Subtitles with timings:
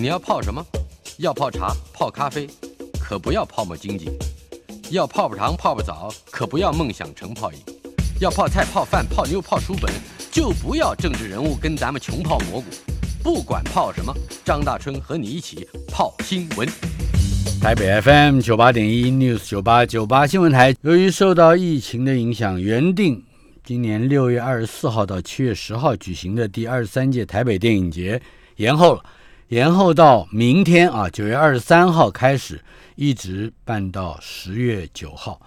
[0.00, 0.64] 你要泡什么？
[1.18, 2.48] 要泡茶、泡咖啡，
[2.98, 4.06] 可不要泡沫经济；
[4.88, 7.58] 要泡泡糖、泡泡澡，可不要梦想成泡影；
[8.18, 9.92] 要泡菜、泡饭、泡妞、泡书本，
[10.30, 12.64] 就不要政治人物跟咱们穷泡蘑菇。
[13.22, 14.10] 不管泡什么，
[14.42, 16.66] 张大春和你一起泡新闻。
[17.60, 23.22] 台北 FM 九八点一 News 九八九八新闻台，由于受到疫情的影响，原定
[23.62, 28.22] 今年六月二十四号到七月十号举行的第二十三届台北电影节
[28.56, 29.04] 延后了，
[29.50, 32.60] 延后到明天啊，九月二十三号开始，
[32.94, 35.40] 一直办到十月九号。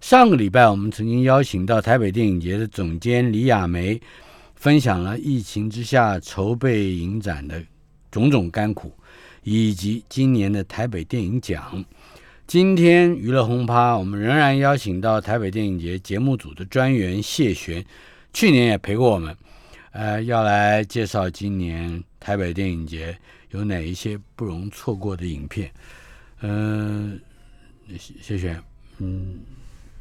[0.00, 4.00] 上个礼拜，我们曾经邀请到台北电影节的总监李亚梅，
[4.56, 7.62] 分享了疫情之下筹备影展的
[8.10, 8.92] 种种甘苦。
[9.44, 11.84] 以及今年的台北电影奖，
[12.48, 17.84] 今天娱乐轰趴，我们仍然邀请到台北电影节节目组的专员谢璇，
[18.32, 19.36] 去年也陪过我们，
[19.92, 23.16] 呃，要来介绍今年台北电影节
[23.54, 25.72] 有哪一些不容错过的影片。
[26.40, 27.18] 嗯，
[28.20, 28.60] 谢璇，
[28.98, 29.38] 嗯，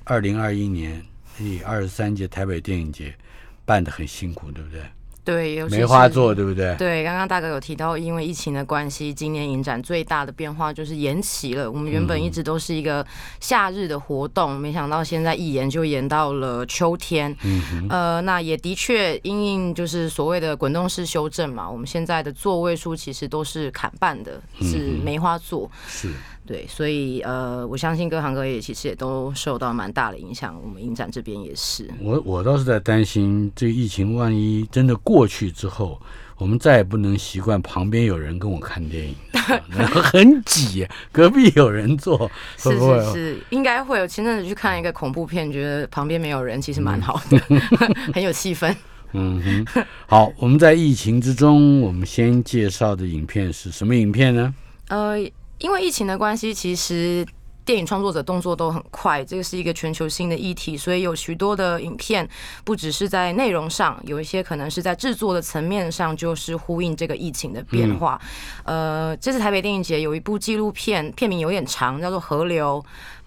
[0.04, 1.02] 二零二一年
[1.38, 3.16] 第二十三届台北电影节
[3.64, 4.82] 办得很辛苦，对不对？
[5.24, 6.76] 对，梅花座对不对？
[6.76, 11.72] 对，刚刚大哥有提到，因为疫情的关系，今年影展最大的变化就是延期了。
[11.72, 13.06] 我们原本一直都是一个
[13.40, 17.36] 夏日的活动，没想到现在一延就延到了秋天。
[17.44, 25.70] 嗯呃，那也的确因应就是所谓的滚动式修正嘛，我们现在的座位数其实都是砍半的，是梅花座。
[25.88, 26.12] 是。
[26.46, 31.90] 对，所以呃，我相信各行各业其实也都受到蛮大的影响，我们影展这边也是。
[32.02, 35.98] 我我倒是在担心，这个疫情万一真的过去之后，
[36.38, 39.16] 我们再也不能习惯旁边有人跟我看电影，
[39.72, 44.06] 很挤，隔壁有人坐，是是是，应该会有。
[44.06, 47.40] 前阵子去看一个恐怖片，觉得旁边没有人，其实蛮好的，
[48.14, 48.76] 很有气氛。
[49.16, 54.54] 嗯哼，好，我们在疫情之中，我们先介绍的影片是什么影片呢？
[54.90, 55.18] 呃。
[55.64, 57.26] 因为疫情的关系，其实
[57.64, 62.28] 电影创作者动作都很快，这个是一个全球性的议题，所以有许多的影片，
[62.66, 68.20] 不只是在内容上，有一些可能是在制作的层面上，就是呼应这个疫情的变化。
[68.66, 72.84] 呃，这次台北电影节有一部纪录片，片名有点长，叫做《河流》。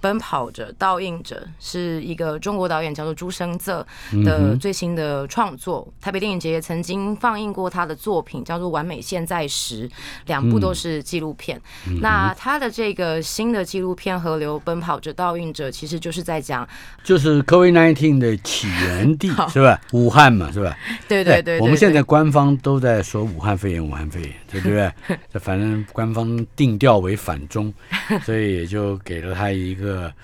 [0.07, 3.85] 奔跑着，倒映着，是一个中国导演叫做朱生泽
[4.25, 5.93] 的最新的创作。
[6.01, 9.89] 台北电影节也曾经放映过他的作品，叫做《完美现在时》，
[10.27, 11.61] 两部都是纪录片。
[12.01, 16.65] 那他的这个新的纪录片《河流奔跑着，倒映着》，其实就是在讲，
[17.03, 19.81] 就是 COVID-19 的起源地 是吧？
[19.91, 20.79] 武汉嘛，是吧？
[21.09, 21.59] 对对对。
[21.59, 24.89] 我们现在官方都在说武汉肺炎，武汉肺炎，对不对？
[25.33, 27.75] 这反正官方定调为反中，
[28.23, 29.96] 所以也就给了他一个。
[29.97, 30.15] 个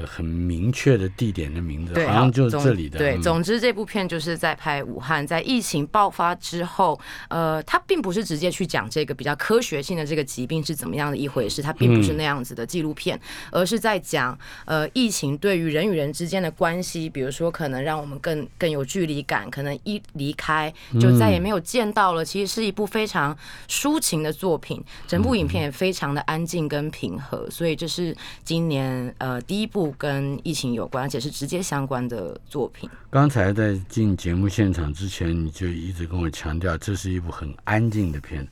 [0.00, 2.98] 呃很明确的地点的名字，好像就是这里的。
[2.98, 13.18] 对，总之这部片就是在拍武汉，在疫情爆发之后，呃，它并不是直接去讲这个比较科学性的这个疾病是怎么样的一回事，它并不是那样子的纪录片，
[13.50, 22.24] 而是在讲呃疫情对于人与人之间的关系，比如说可能让我们更更有距离感，可能一离开就再也没有见到了。
[22.24, 23.36] 其实是一部非常
[23.68, 29.89] 抒情的作品，整部影片也非常的安静跟平和，所以这是今年呃第一部。
[29.98, 32.88] 跟疫情有关，而且是直接相关的作品。
[33.10, 38.46] 刚才在进节目现场之前，你就一直跟我强调，这是一部很安静的片。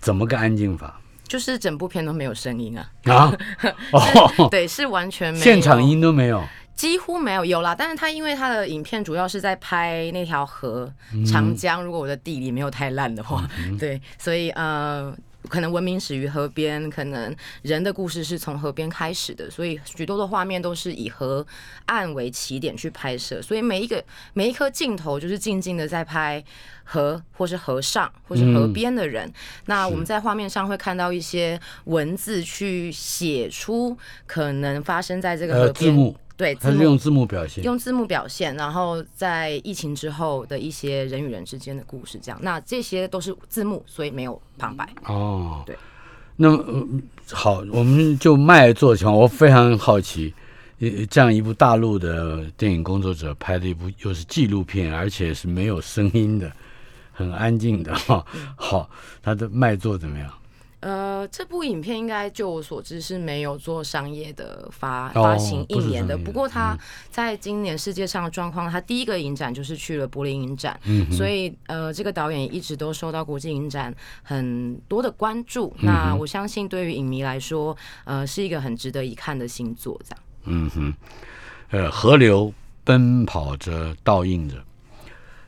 [0.00, 1.00] 怎么个安静法？
[1.28, 2.90] 就是整部片都没有声音啊！
[3.04, 3.32] 啊，
[3.92, 6.44] 哦，对，是完全没有，现场音都没有，
[6.74, 7.44] 几乎没有。
[7.44, 10.92] 有啦，但是他因为他的影片主要是在拍那条河
[11.26, 15.16] 长江，如果我的地理没有太烂的话，对，所以呃。
[15.48, 21.46] 可能文明始于河边，可能人的故事是从河边开始的，所以许多的画面都是以河
[21.86, 24.02] 岸为起点去拍摄，所以每一个
[24.34, 26.42] 每一颗镜头就是静静的在拍
[26.84, 29.30] 河，或是河上，或是河边的人。
[29.66, 36.14] 那我们在画面上会看到一些文字去写出可能发生在这个河边。
[36.36, 44.88] 对，它是用字幕表现，用字幕表现，然后在疫情之后的一些人与人之间的故事，这样，那这些都是字幕，所以没有旁白。
[45.06, 45.76] 哦，对。
[46.34, 46.86] 那么
[47.30, 50.34] 好，我们就卖座情况，我非常好奇，
[51.10, 56.50] 这样一部大陆的电影工作者拍的一部又是纪录片，而且是没有声音的，
[57.12, 58.24] 很安静的哈。
[58.56, 58.88] 好，
[59.22, 60.32] 他的卖座怎么样？
[60.82, 66.18] 呃，这部影片应该就我所知是没有做商业的发发行一年的。
[66.18, 66.76] 不过他
[67.08, 73.94] 在今年世界上的状况，他第一个影展就是去了柏林影展，嗯所以呃，这个导演一直都受到国际影展
[74.24, 75.72] 很多的关注。
[75.78, 79.96] 那我相信对于影迷来说，呃，是一个很值得一看的新作。
[80.02, 80.94] 这样，嗯哼，
[81.70, 82.52] 呃，河流
[82.82, 84.56] 奔跑着，倒映着。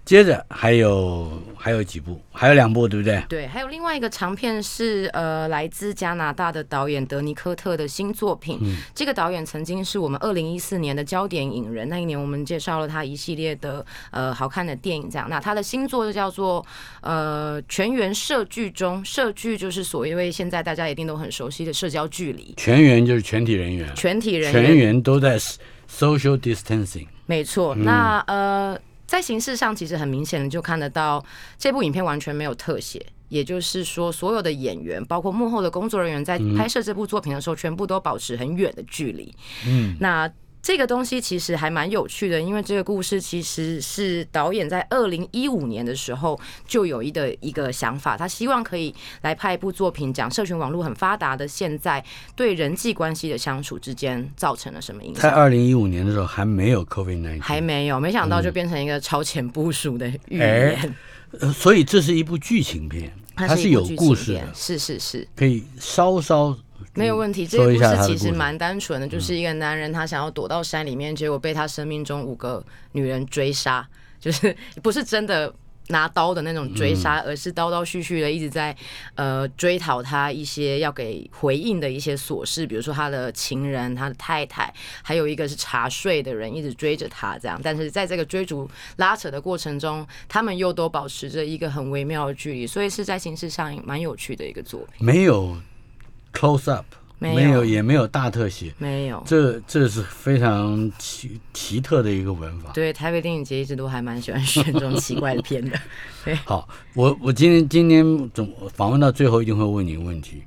[0.04, 3.24] 接着还有还有几部，还有两部，对不对？
[3.26, 8.60] 对，还有另外一个长片是呃，来自加拿大的导演德尼科特的新作品。
[8.94, 15.08] 这个导演曾经是我们二零一四年的焦点影人，那一年我们介绍了他一系列的呃好看的电影。
[15.08, 16.64] 这样，那他的新作就叫做
[17.00, 25.38] 呃全员社剧中，社剧就是所谓现在大家一定都很熟悉的社交距离，全员就是全体人员，全体人员全员都在
[25.90, 27.06] social distancing。
[27.24, 28.78] 没错，那呃。
[29.14, 31.24] 在形式上，其实很明显的就看得到，
[31.56, 39.32] 这部影片完全没有特写，也就是说，所有的演员，包括幕后的工作人员，在拍摄这部作品的时候，全部都保持很远的距离。
[39.68, 40.28] 嗯，那。
[40.64, 52.02] 这个东西其实还蛮有趣的，因为这个故事其实是导演在二零一五年的时候就有一的一个想法，他希望可以来拍一部作品，讲社群网络很发达的现在
[52.34, 55.22] 对人际关系的相处之间造成了什么影响。
[55.22, 60.96] 在二零一五年的时候还没有 COVID nineteen，还没有，没想到就变成一个超前部署的预言。
[61.40, 66.56] 呃，所以这是一部剧情片，它是有故事的，是是是，可以稍稍。
[66.94, 73.88] 没有问题，这个故事其实蛮单纯的，就是一个男人他想要躲到山里面，结果被他生命中五个女人追杀，
[74.20, 75.52] 就是 不是真的
[75.88, 78.74] 拿刀的那种追杀，而是刀刀续续的一直在
[79.16, 84.72] 呃追讨他一些要给回应的一些琐事，比如说他的情人、他的太太，
[85.02, 88.66] 还有一个是茶税的人一直追着他这样，但是在这个追逐
[88.96, 95.54] 拉扯的过程中，他们又都保持着一个很微妙的距离，所以是在形式上蛮有趣的一个作品，没有。
[96.34, 96.84] Close up，
[97.18, 99.22] 没有，也没有大特写，没有。
[99.24, 102.70] 这这是非常奇奇特的一个文法。
[102.72, 105.78] 对，台北电影节一直都还蛮喜欢选这种奇怪的片的。
[106.24, 110.42] 对，好，我我今天今天总访问到最后一定会问你一个问题：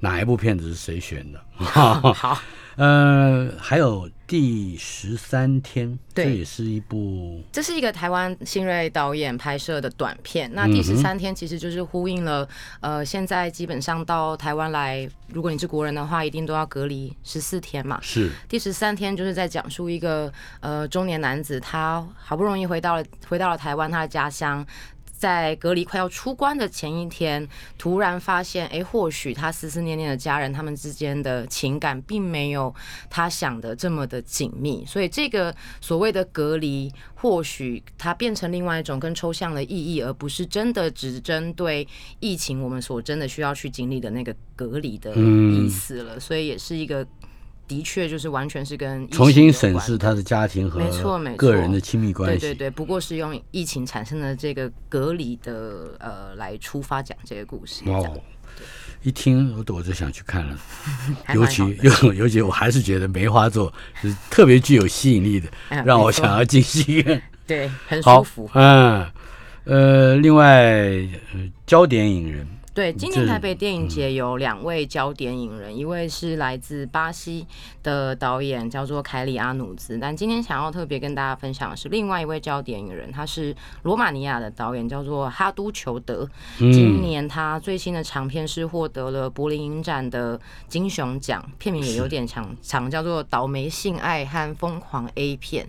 [0.00, 1.40] 哪一部片子是谁选的？
[1.56, 2.38] 好。
[2.78, 10.48] 呃，还有第十三天，这也是一部，这是一个台湾新锐导演拍摄的短片。
[10.54, 12.48] 那第十三天其实就是呼应了，
[12.80, 17.98] 呃，现在基本上到台湾来，如果你是国人的话，一定都要隔离十四天嘛。
[18.00, 24.64] 是第十三天就是在讲述一个呃中年男子，他好不容易回到了回到了台湾，他的家乡。
[25.18, 32.72] 在隔离快要出关的前一天，突然发现，哎，或许他思思念念的家人，他们之间的情感并没有
[33.10, 34.84] 他想的这么的紧密。
[34.86, 41.86] 所以，这个所谓的隔离，或许它变成另外一种更抽象的意义，而不是真的只针对
[42.20, 46.20] 疫情我们所真的需要去经历的那个隔离的意思了。
[46.20, 47.04] 所以，也是一个。
[47.68, 52.40] 的确，就是完全是跟重新审视他的家庭和没错没错个人的亲密关系。
[52.40, 57.82] 对对对，不过是用疫情产生的这个隔离的呃来出发讲这个故事。
[57.86, 58.20] 哦，
[59.02, 60.58] 一听我我就想去看了，
[61.34, 65.48] 尤其尤尤其我还是觉得梅花座是特别具有吸引力的，
[65.84, 67.22] 让我想要进戏院。
[67.46, 68.50] 对，很舒服。
[68.54, 69.06] 嗯，
[69.64, 70.90] 呃，另外
[71.66, 72.46] 焦点影人。
[72.78, 77.44] 对，今年台北电影节有两位焦点影人，一位是来自巴西
[77.82, 79.98] 的导演，叫做凯里阿努兹。
[79.98, 83.52] 但今天想要特别跟大家分享的是另外一位焦点影人，他是
[83.82, 86.24] 罗马尼亚的导演，叫做哈都裘德。
[86.56, 95.66] 今年他最新的长片是获得了柏林影展的金熊奖，片名也有点长，长叫做《倒霉性爱和疯狂 A 片》。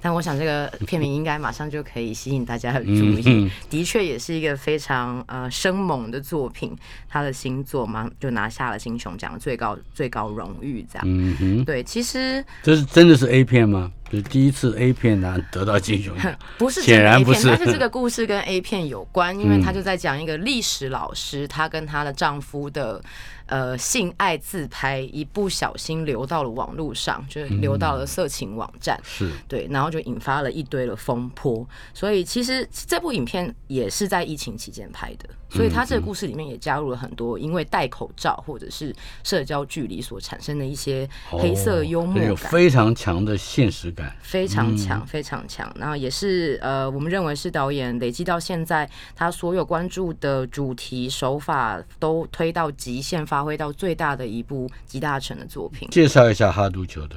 [0.00, 6.76] 但我想这个片名应该马上就可以吸引大家的注意，的确也是一个非常呃生猛的作品。
[7.08, 11.04] 他的新作嘛，就拿下了金熊奖最高最高荣誉，这样。
[11.06, 13.90] 嗯哼，对，其实这是真的是 A 片吗？
[14.10, 17.48] 就是第一次 A 片拿得到金熊奖， 不是显然不是。
[17.48, 23.00] 但是这个故事跟 A 片有关，因为他就在讲一个历史老师，她跟她的丈夫的。
[23.48, 31.64] 呃，性爱自拍一不小心流到了网络上，就是流到了色情网站，是对，然后就引发了一堆的风波。
[31.94, 35.28] 所以其实这部影片也是在疫情期间拍的。
[35.48, 45.72] 所以他这个故事里面也加入了很多因为戴口罩或者是社交距离所产生的一些黑色幽默感，有非常强的现实感，非常强，非常强。
[45.78, 55.88] 然后也是呃，我们认为是导演累积到现在，他所有关注的主题手法都推到极限，发挥到最大的一部集大成的作品。
[55.90, 57.16] 介绍一下哈杜球的，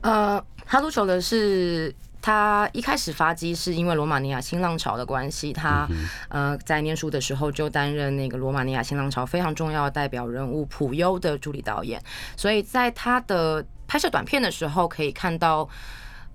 [0.00, 1.94] 呃，哈杜球的是。
[2.26, 5.88] 他一开始发迹是因为罗马尼亚新浪潮的关系，他
[6.28, 12.02] 呃在念书的时候就担任那个罗马尼亚新浪潮非常重要的代表人物普优的助理导演，
[12.36, 15.68] 所以在他的拍摄短片的时候，可以看到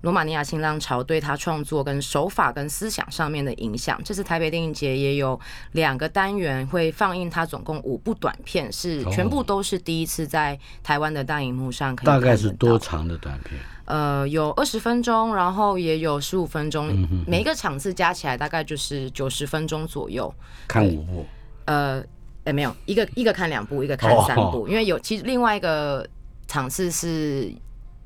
[0.00, 4.00] 罗马尼亚新浪潮对他创作跟手法跟思想上面的影响。
[4.02, 5.38] 这次台北电影节也有
[5.72, 12.06] 两个单元会放映他总共五部短片，是全部都是第一次在台湾的大荧幕上可以。
[12.06, 13.60] 大概是多长的短片？
[13.92, 20.32] 呃，有二十分钟，然后也有十五分钟，嗯每一个场次加起来大概就是九十分钟左右。
[20.66, 21.26] 看五部，
[21.66, 22.02] 呃，
[22.44, 26.08] 哎，没有，一个一个看两部，一个看三部，因为有其实另外一个
[26.48, 27.52] 场次是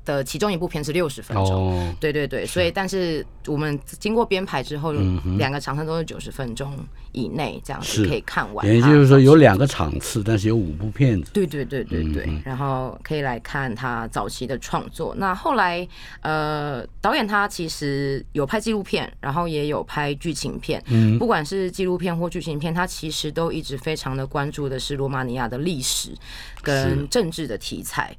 [0.07, 1.45] 的其中一部片是六十分钟。
[1.45, 4.93] 哦，对对对，所以但是我们经过编排之后，
[5.37, 6.73] 两个场次都是九十分钟
[7.11, 8.65] 以内，这样子是可以看完。
[8.65, 11.29] 也就是说有两个场次，但是有五部片子。
[11.33, 15.13] 对对对对对，嗯然后可以来看他早期的创作。
[15.17, 15.85] 那后来，
[16.21, 20.81] 呃，导演他其实有拍纪录片，然后也有拍剧情片。
[20.87, 26.11] 嗯不管是纪录片或剧情片，他其实都一直非常的关注的是罗马尼亚的历史
[26.61, 28.15] 跟政治的题材。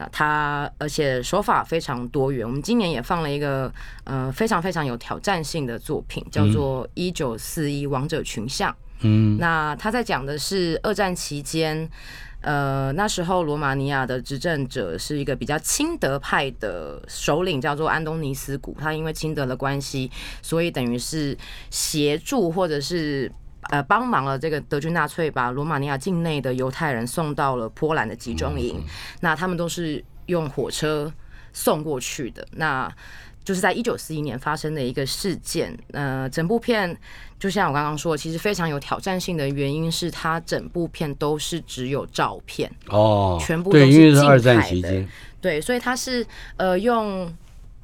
[0.00, 2.46] 那他而且手法非常多元。
[2.46, 3.70] 我们今年也放了一个
[4.04, 8.72] 呃非常非常有挑战性的作品，叫做《一九四一王者群像》。
[9.00, 11.86] 嗯，那他在讲的是二战期间，
[12.40, 18.74] 呃，那时候罗马尼亚的执政者是一个比较亲德派的首领，叫做安东尼斯古。
[18.80, 21.36] 他因为亲德的关系，所以等于是
[21.70, 23.30] 协助或者是。
[23.68, 28.82] 呃，帮忙了这个德军纳粹把罗马尼亚境内的犹太人送到了波兰的集中营，
[29.20, 31.12] 那他们都是用火车
[31.52, 32.46] 送过去的。
[32.52, 32.90] 那
[33.44, 35.78] 就是在一九四一年发生的一个事件。
[35.92, 36.98] 呃，整部片
[37.38, 45.08] 就像我刚刚说，其实非常有挑战性的原因是它整部片都是只有照片，哦，全部对，都是因为是静二战期间，
[45.40, 46.26] 对，所以它是
[46.56, 47.30] 呃用。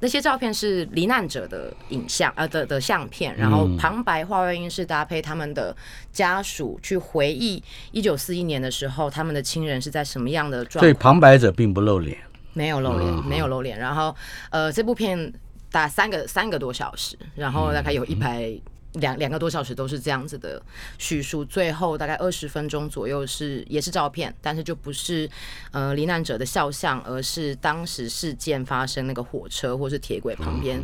[0.00, 5.74] 那些照片是罹难者的影像，呃的的相片，然后嗯旁白话外音是搭配他们的
[6.12, 7.62] 家属去回忆
[7.92, 12.18] 一九四一年的时候，他们的亲人是在什么样的状所以旁白者并不露脸。
[12.52, 13.78] 没有露脸，嗯没有露脸。
[13.78, 14.14] 然后
[14.50, 15.32] 呃，这部片
[15.70, 18.50] 大概三个三个多小时，然后大概有一百
[18.96, 20.60] 两两个多小时都是这样子的
[20.98, 25.28] 叙述，最后大概二十分钟左右是也是照片，但是就不是
[25.70, 30.82] 呃罹难者的肖像，而是当时事件发生那个火车或是铁轨旁边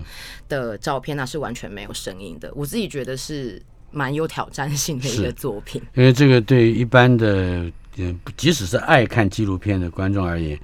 [0.49, 2.53] 的照片，那是完全没有声音的。
[2.55, 5.83] 我自己觉得是蛮有挑战性的一个作品。
[5.95, 10.59] 因为这个对一般的，嗯，即使是爱看纪录片的观众而言，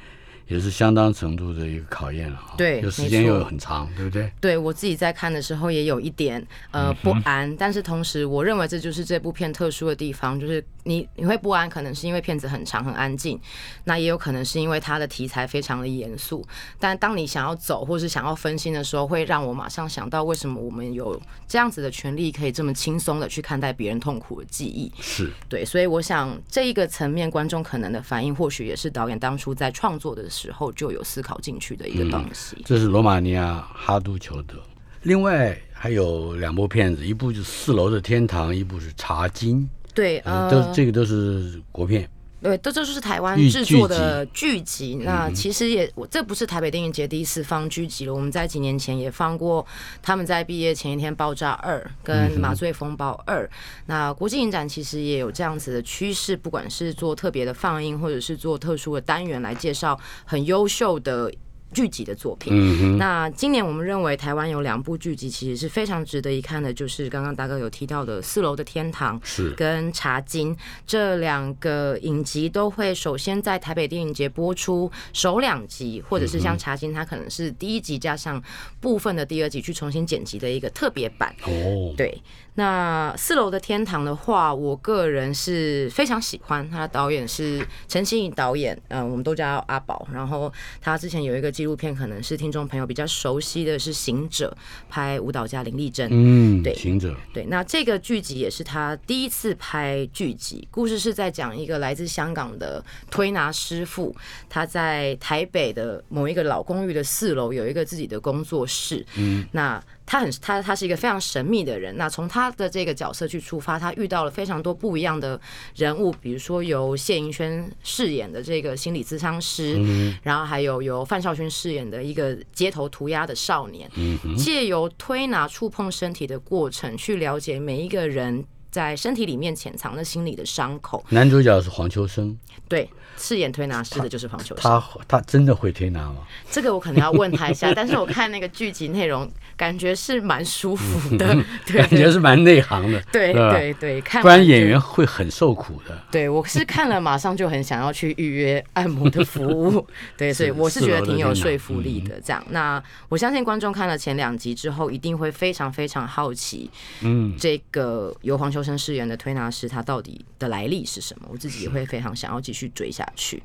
[0.48, 2.54] 也是相当程度的一个考验了哈。
[2.56, 4.30] 对有时间又很长，对不对？
[4.40, 13.38] 对我自己在看的时候也有一点呃不安，但是同时我认为这就是这部片特殊的地方，就是你你会不安，可能是因为片子很长很安静，
[13.84, 16.46] 那也有可能是因为它的题材非常的严肃。
[16.78, 24.90] 但当你想要走或是想要分心的时候，会让我马上想到为什么我们有这样子的权利，可以这么轻松的去看待别人痛苦的记忆。
[25.00, 30.37] 是，对，所以我想这一个层面，观众可能的反应，或许也是导演当初在创作的时候
[30.74, 32.56] 就有思考进去的一个东西。
[32.64, 34.56] 这是罗马尼亚哈都求德。
[35.02, 39.62] 另外还有两部片子，一部就是《四楼的天堂》，一部是《茶经》，
[39.94, 42.08] 对，都这个都是国片。
[42.40, 44.94] 对，这这就是台湾制作的剧集。
[45.02, 48.14] 那其实也，我这不是台北电影节第一次放剧集了。
[48.14, 49.66] 我们在几年前也放过
[50.00, 53.48] 他们在毕业前一天爆炸二跟麻醉风暴二。
[53.86, 61.32] 那国际影展其实也有这样子的趋势，不管是做特别的放映，或者是做特殊的单元来介绍很优秀的。
[61.72, 69.50] 剧集的作品，嗯，那今年我们认为台湾有两部剧集，其实是非常值得一看的，就是刚刚大哥有提到的《四楼的天堂》是。
[69.50, 70.54] 跟《茶经》
[70.86, 78.42] 这两个影集都会首先在台北电影节播出首两集，或者是像《茶经》，它可能是第一集加上
[78.80, 81.34] 部分的第二集去重新剪辑的一个特别版。
[81.44, 82.16] 哦，对，
[82.58, 86.68] 那四楼的天堂的话，我个人是非常喜欢。
[86.68, 90.08] 他的导演是陈欣颖导演，嗯、我们都叫阿宝。
[90.12, 94.52] 然后他之前有一个纪录片，可能是听众朋友比较熟悉的是《行者》，
[94.90, 96.08] 拍舞蹈家林丽珍。
[96.10, 104.12] 嗯，对行者，对，那这个剧集也是他第一次拍剧集，故事是在讲一个来自香港的推拿师傅，
[104.48, 109.06] 他在台北的某一个老公寓的四楼有一个自己的工作室。
[109.16, 111.94] 嗯，那他很他他是一个非常神秘的人。
[111.98, 115.38] 那从他的这个角色去出发，他遇到了非常多不一样的
[115.76, 123.90] 人物，比如说由谢盈萱饰演的这个心理咨商师，嗯然后还有由范少勋饰演的一个街头涂鸦的少年，
[124.38, 131.04] 借由推拿触碰身体的过程，去了解每一个人在身体里面潜藏的心理的伤口。
[131.10, 132.36] 男主角是黄秋生，
[132.68, 134.62] 对，饰演推拿师的就是黄秋生。
[134.62, 136.26] 他他真的会推拿吗？
[136.50, 141.36] 这个我可能要问他一下，但是我看那个剧集内容，感觉是蛮舒服的。
[141.66, 146.00] 对感觉是蛮内行的，对对对，看不然演员会很受苦的。
[146.10, 149.84] 对我是看了，马上就很想要去预约按摩的服务。
[150.16, 152.20] 对，所以我是觉得挺有说服力的。
[152.20, 163.42] 这样，那我相信观众看了前两集之后，一定会非常非常好奇，嗯，这个由黄秋生生饰演的推拿师他到底的来历是什么，我自己也会非常想要继续追下去。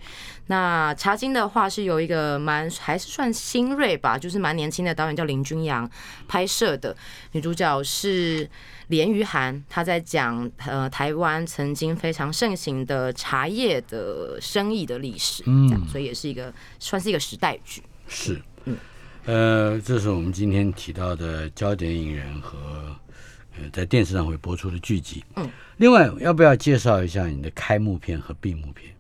[0.48, 5.90] 那茶金的话是有一个蛮还是算新锐吧，就是蛮年轻的导演叫林君阳
[6.28, 6.96] 拍摄的，
[7.32, 8.50] 女主角是
[8.88, 17.82] 连于涵，她在讲呃台湾曾经非常盛行的茶叶的生意的历史，这样，所以也是一个算是一个时代剧。
[18.08, 18.78] 是，嗯，
[19.26, 22.58] 呃，这是我们今天提到的焦点影人和
[23.58, 25.24] 呃在电视上会播出的剧集。
[25.36, 28.93] 嗯，另外要不要介绍一下你的开幕片和闭幕片？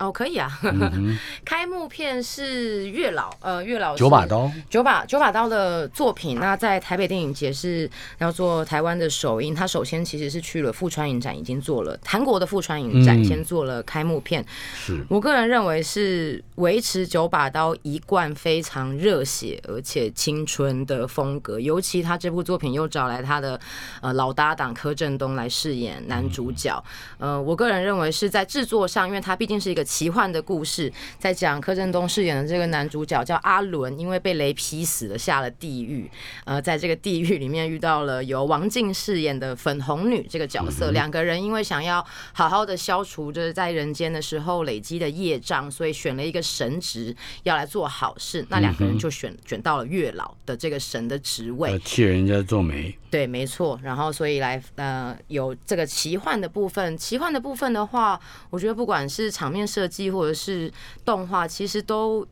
[0.00, 0.50] 哦，可以啊。
[1.44, 6.40] 开幕片是月老，呃，月老九把刀，九把九把刀的作品。
[6.40, 9.54] 那在台北电影节是要做台湾的首映。
[9.54, 14.44] 他首先其实是去了富川影展，已经做了韩国的富川影展，先做了开幕片。
[14.74, 21.60] 是我个人认为是维持九把刀一贯非常热血而且青春的风格。
[21.60, 23.60] 尤其他这部作品又找来他的
[24.00, 26.82] 呃老搭档柯震东来饰演男主角。
[27.18, 29.83] 呃，我个人认为是在制作上，因为他毕竟是一个。
[29.84, 36.10] 奇幻的故事，在讲柯震东饰演的这个男主角叫阿伦，因为被雷劈死了，下了地狱。
[36.44, 48.44] 呃，在这个地狱里面遇到了由王静饰演的粉红女这个角色，两个人因为想要好好的消除就是在人间的时候累积的业障，所以选了一个神职要来做好事。
[48.48, 52.96] 那两个人就选选到了月老的这个神的职位，替人家做媒。
[53.10, 53.78] 对，没错。
[53.82, 60.72] 然后所以来呃有这个奇幻的部分，奇幻的部分的话，我觉得不管是场面设计或者是
[61.04, 62.24] 动画，其实都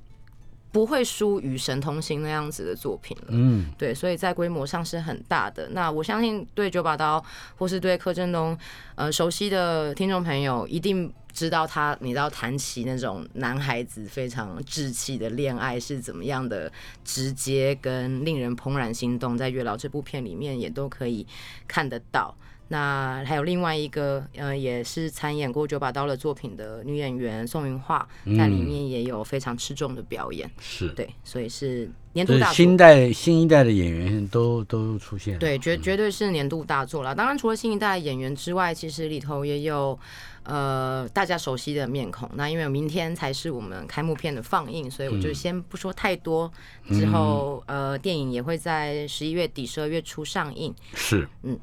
[0.70, 3.24] 不会输于《神通行》那样子的作品了。
[3.30, 5.68] 嗯，对，所以在规模上是很大的。
[5.72, 7.22] 那我相信对九把刀
[7.58, 8.56] 或是对柯震东
[8.94, 16.70] 呃熟悉的听众朋友，一定知道他，你知道谈起那种男孩子非常稚气的恋爱是怎么样的
[17.04, 21.26] 直接跟令人怦然心动，在《月老》这部片里面也都可以
[21.66, 22.34] 看得到。
[22.72, 30.50] 那还有另外一个，呃，也是参演过九把刀的作品的女演员宋云画，在里面也有非常吃重的表演。
[30.58, 32.54] 是对，所以是年度大作。
[32.54, 35.38] 新代新一代的演员都都出现。
[35.38, 37.14] 对，绝绝对是年度大作了。
[37.14, 39.98] 当然，除了新一代的演员之外，其实里头也有
[40.44, 42.26] 呃大家熟悉的面孔。
[42.36, 46.50] 那因为明天才是我们开幕片的放映，所以我就先不说太多。
[46.88, 50.74] 之后呃，电影也会在十一月底、十二月初上映。
[50.94, 51.60] 是，嗯。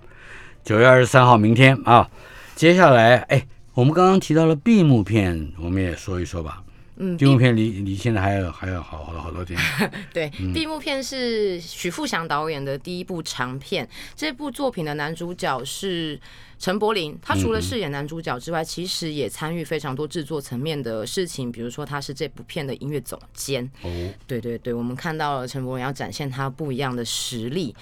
[0.70, 2.08] 九月二十三号，明天啊，
[2.56, 6.62] 接下来，哎，我们刚刚提到了闭幕片，我们也说一说吧。
[6.98, 9.60] 嗯，闭幕片离离现在还有还有好好多好多天。
[10.14, 16.20] 对，闭幕片是许富祥导演的第一部长片，这部作品的男主角是
[16.60, 23.68] 陈柏霖，他除了饰演男主角之外，其实也参与非常多制作层面的事情，比如说他是这部片的音乐总监。
[23.82, 23.90] 哦，
[24.28, 27.76] 对对对，我们看到了陈柏霖要展现他不一样的实力。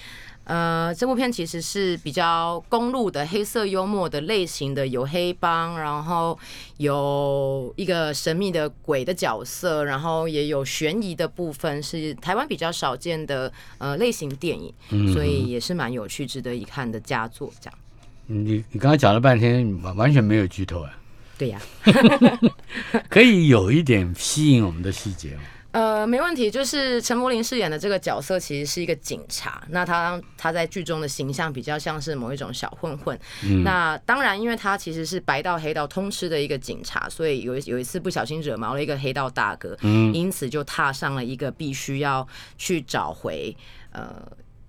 [0.48, 6.38] 呃，这部片其实是比较公路的黑色幽默的类型的，有黑帮，然后
[6.78, 14.72] 有一个神秘的鬼的角色，然后也有悬疑的部分，是台湾比较少见的呃类型电影，
[15.12, 17.52] 所以也是蛮有趣、值得一看的佳作。
[17.60, 17.78] 这样，
[18.26, 20.90] 你你刚刚讲了半天，完完全没有剧透啊？
[21.36, 21.60] 对呀，
[23.10, 25.42] 可以有一点吸引我们的细节吗？
[25.78, 26.50] 呃，没问题。
[26.50, 29.62] 就是陈柏霖饰演的这个角色，其实是一个警察。
[29.68, 33.16] 那他他在剧中的形象比较像是某一种小混混。
[33.62, 39.78] 那当然，因为他其实是白道黑道通吃的一个警察，所以有有一次不小心惹毛了一个黑道大哥，
[40.12, 43.56] 因此就踏上了一个必须要去找回
[43.92, 44.20] 呃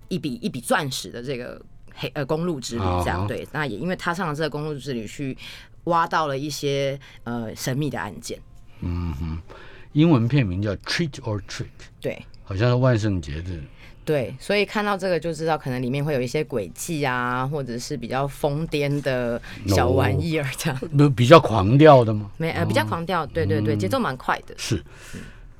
[0.06, 1.60] 一笔一笔钻石的这个
[1.92, 2.82] 黑呃公路之旅。
[3.02, 3.44] 这样对。
[3.50, 5.36] 那也因为踏上了这个公路之旅，去
[5.84, 8.38] 挖到了一些呃神秘的案件。
[8.82, 9.38] 嗯哼。
[9.92, 11.64] 英文片名叫《Treat or Trick》，
[12.00, 13.50] 对，好像是万圣节的。
[14.02, 20.80] 对，所以看到这个就知道，可能里面会有一些诡计啊，或者是比较疯癫的小玩意儿这样。
[20.96, 22.30] 不比较狂调的吗？
[22.36, 24.54] 没呃，比较狂调，对对对，节奏蛮快的。
[24.56, 24.82] 是，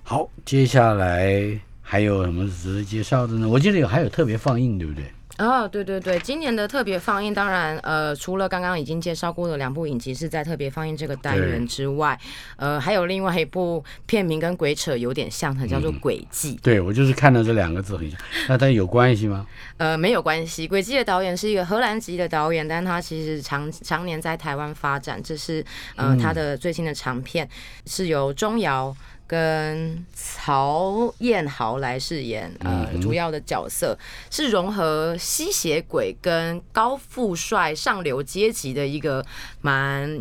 [0.02, 3.48] 好，接下来还有什么值得介绍的呢？
[3.48, 5.04] 我记得有还有特别放映，对不对？
[5.40, 12.18] 哦，对对对，今年的特别放映，当然，呃，除了刚刚已经介绍过的两部影集是在特别放映这个单元之外，
[12.56, 16.56] 呃，还有另外一部片名跟鬼扯有点像它，叫做《轨迹》。
[16.62, 19.46] 对，我就是看到这两个字很像，那它有关系吗？
[19.78, 25.64] 呃，没有关系，《轨迹》的导演是一个荷兰籍的导演，但他其实常常年在台湾发展，这是
[25.96, 27.48] 呃他的最新的长片，
[27.86, 28.94] 是由钟瑶。
[29.30, 33.96] 跟曹燕豪来饰演呃主要的角色，
[34.28, 39.24] 是融合吸血鬼跟高富帅上流阶级的一个
[39.60, 40.20] 蛮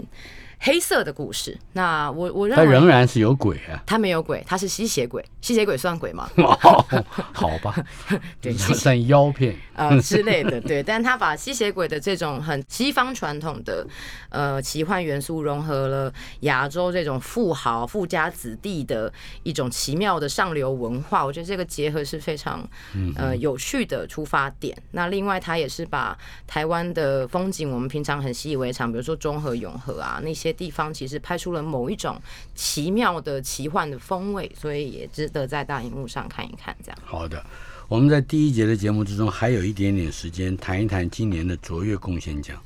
[0.59, 1.57] 黑色的故事。
[1.73, 3.81] 那我我认为他仍然是有鬼啊。
[3.85, 5.23] 他没有鬼，他是吸血鬼。
[5.41, 6.29] 吸血鬼算鬼吗？
[6.37, 6.85] 哦，
[7.33, 7.75] 好吧，
[8.41, 9.55] 对，算算妖片。
[9.73, 13.87] 呃之类的，对， 但他把吸血鬼的这种很西方传统的
[14.29, 19.11] 呃奇幻元素融合了亚洲这种富豪富家子弟的
[19.43, 22.67] 一种奇妙的上流文化，我觉得这个结合是非常
[23.15, 24.77] 呃有趣的出发点。
[24.91, 32.21] 那另外，他也是把台湾的风景，我们平常很习以为常，比如说中和、永和啊那些地方，其实拍出了某一种
[32.55, 36.75] 奇妙的奇幻的风味，所以也值得在大荧幕上看一看。
[36.83, 37.43] 这样，好的，
[37.87, 42.61] 我们在第一节的节目之中还有一点点时间，谈一谈今年的卓越贡献奖，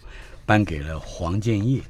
[0.46, 1.82] 颁给了黄建业。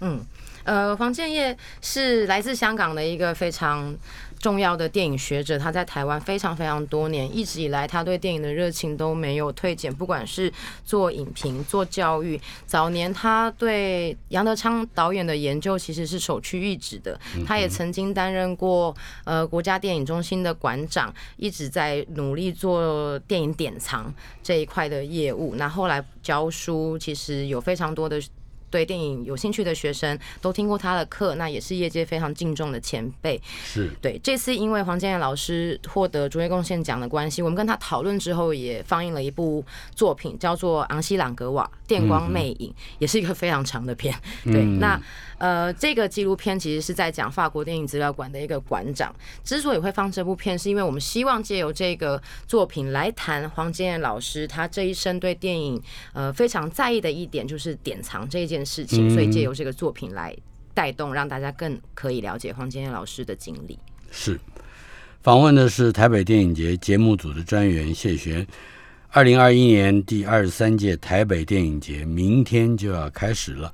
[0.00, 0.20] 嗯，
[0.64, 3.94] 呃，黄建业是来自香港的一个非常
[4.38, 10.52] 重要的电影学者，他在台湾非常非常多年，一直以来他对电影的热情都没有退减，不管是
[10.84, 18.94] 做影评、做教育，早年他对杨德昌导演的研究其实是首屈一指的，他也曾经担任过
[19.24, 25.54] 呃国家电影中心的馆长，一直在努力做电影典藏这一块的业务。
[25.56, 28.20] 那后来教书，其实有非常多的。
[28.72, 33.40] 对电影有兴趣的学生都听过他的课，那也是业界非常敬重的前辈。
[33.62, 39.62] 是对，这次因为黄建业老师获得卓越贡献奖的关系，我们跟他讨论之后，也放映了一部
[39.94, 44.14] 作品，叫做《昂西朗格瓦电光魅影》，也是一个非常长的片。
[44.44, 44.98] 对，那
[45.42, 49.12] 呃，这个纪录片其实是在讲法国电影资料馆的一个馆长。
[49.42, 59.10] 之所以会放这部片，是因为我们希望借由这个作品来谈黄建业老师他这一生对电影呃非常在意的一点，就是典藏这件事情。
[59.10, 60.32] 所以借由这个作品来
[60.72, 63.76] 带动，让大家更可以了解黄建业老师的经历。
[64.12, 64.38] 是，
[65.22, 68.46] 访问的是台北电影节节目组的专员谢璇。
[69.10, 73.70] 二零二一年第二十三届台北电影节明天就要开始了，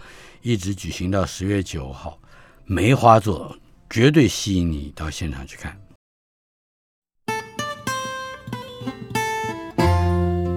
[0.48, 2.18] 一直举行到十月九号。
[2.64, 3.54] 梅花座
[3.90, 5.78] 绝对吸引你到现场去看。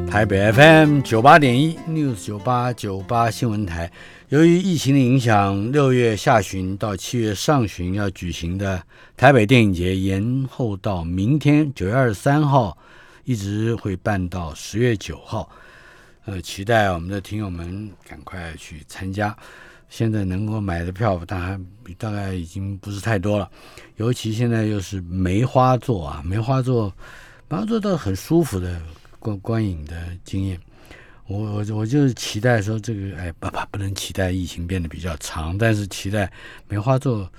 [0.10, 3.92] 台北 FM 九八点一 News 九八九八新闻台，
[4.30, 8.82] 由于疫情的影响，六月下旬到七月上旬要举行的
[9.18, 12.78] 台北电影节延后到明天九月二十三号，
[13.26, 15.50] 一直会办到十月九号。
[16.24, 19.36] 呃，期待我们的听友们赶快去参加。
[19.92, 21.60] 现在能够买的票，大概
[22.00, 23.48] 大概已经不是太多了，
[23.98, 26.92] 尤其现在又是梅花座啊，梅花座，
[27.48, 28.82] 梅花座倒很舒服的。
[29.24, 30.60] 观观影的经验，
[31.28, 36.28] 我我我就是期待说这个，哎，不不不能期待疫情变得比较长，但是期待
[36.68, 37.32] 梅花座，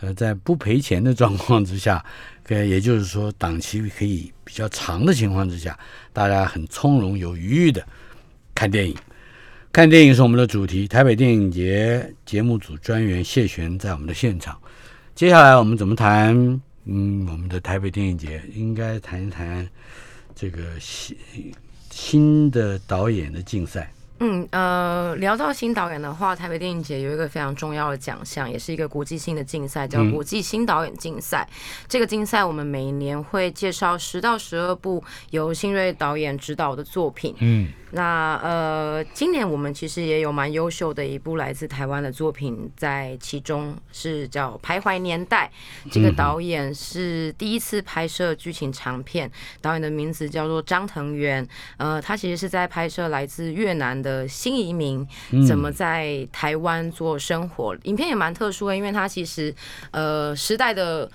[0.00, 2.02] 呃，在不赔钱的状况之下，
[2.48, 5.78] 呃， 也就是说档期可以比较长的情况之下，
[6.14, 7.86] 大家很从容有余裕的
[8.54, 8.96] 看电影。
[9.76, 10.88] 看电影是我们的主题。
[10.88, 14.58] 台北电影节节目组专员谢璇在我们的现场。
[15.14, 16.34] 接下来我们怎么谈？
[16.86, 19.68] 嗯，我们的台北电影节应该谈一谈。
[20.34, 21.14] 这个新
[21.90, 31.46] 新的导演的竞赛，嗯呃，聊到新导演的话，台北电影节有一个非常重要的奖项，也是一个国际性的竞赛，叫国际新导演竞赛。
[31.86, 37.34] 这个竞赛我们每年会介绍十到十二部由新锐导演指导的作品。
[37.40, 37.68] 嗯。
[37.92, 45.50] 那呃，今年我们其实也有蛮优秀的一部来自台湾的作品，在其中是叫《徘徊年代》。
[45.92, 51.46] 这个导演是第一次拍摄剧情长片，导演的名字叫做张腾元。
[51.76, 55.06] 呃，他其实是在拍摄来自越南的新移民
[55.46, 57.76] 怎么在台湾做生活。
[57.84, 59.54] 影片也蛮特殊的，因为他其实
[59.92, 61.08] 呃时代的。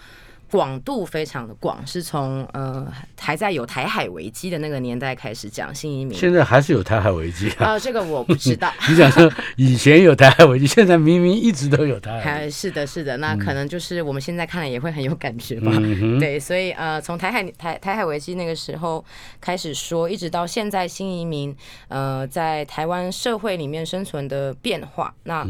[0.52, 2.86] 广度非常的广，是从呃
[3.18, 6.18] 还在有台海危机的那个年代开始讲新移民。
[6.18, 7.72] 现在还是有台海危机啊？
[7.72, 8.70] 呃，这个我不知道。
[8.90, 12.50] 你想说以前有台海危机，现在明明一直都有台海。
[12.50, 15.72] 是的，是的，那可能就是我们现在看了也会很有感觉吧。
[16.20, 19.04] 对，所以呃，从台海台台海危机那个时候
[19.40, 21.56] 开始说，一直到现在新移民
[21.88, 25.48] 呃在台湾社会里面生存的变化，那。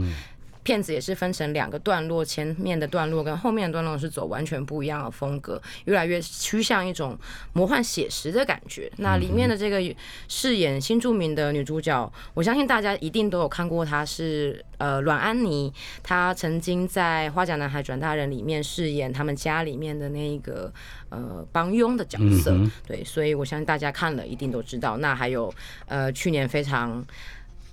[0.63, 7.17] 片子也是分成两个段落，前面的段落跟后面的段落是走完全不一样的风格，越来越趋向一种
[7.54, 8.91] 魔幻写实的感觉。
[8.97, 9.82] 那里面的这个
[10.28, 20.71] 饰演新著名的女主角，我相信大家一定都有看过，她是呃阮安妮，她曾经在《花甲男孩转大人》里面饰演他们家里面的那一个
[21.10, 22.56] 呃帮佣的角色，
[22.88, 24.97] 对，所以我相信大家看了一定都知道。
[24.97, 25.52] 那还有
[25.88, 27.04] 呃去年非常。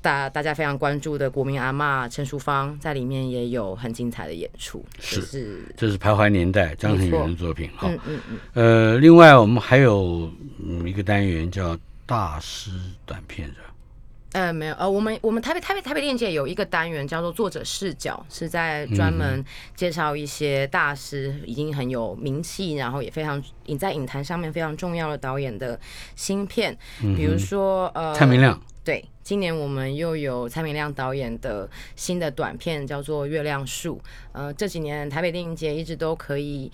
[0.08, 5.62] 大大家非常关注的国民阿妈陈淑芳在里面也有很精彩的演出，是。
[5.76, 10.32] 这是徘徊年代张恒元的作品哈，嗯嗯嗯，呃，另外我们还有
[10.86, 12.70] 一个单元叫大师
[13.04, 13.56] 短片的，
[14.32, 19.44] 呃，没有，呃，我们我们台北台北台北电影节有一个单元叫做作者视角，是在专门
[19.76, 25.78] 介绍一些大师已经很有名气，然后也非常影在影坛上面非常重要的导演的
[26.16, 26.74] 新片，
[27.14, 33.96] 比如说呃蔡明亮，对，今年我们又有蔡明亮导演的新的短片叫做《月亮树》，
[34.32, 36.72] 呃，这几年台北电影节一直都可以。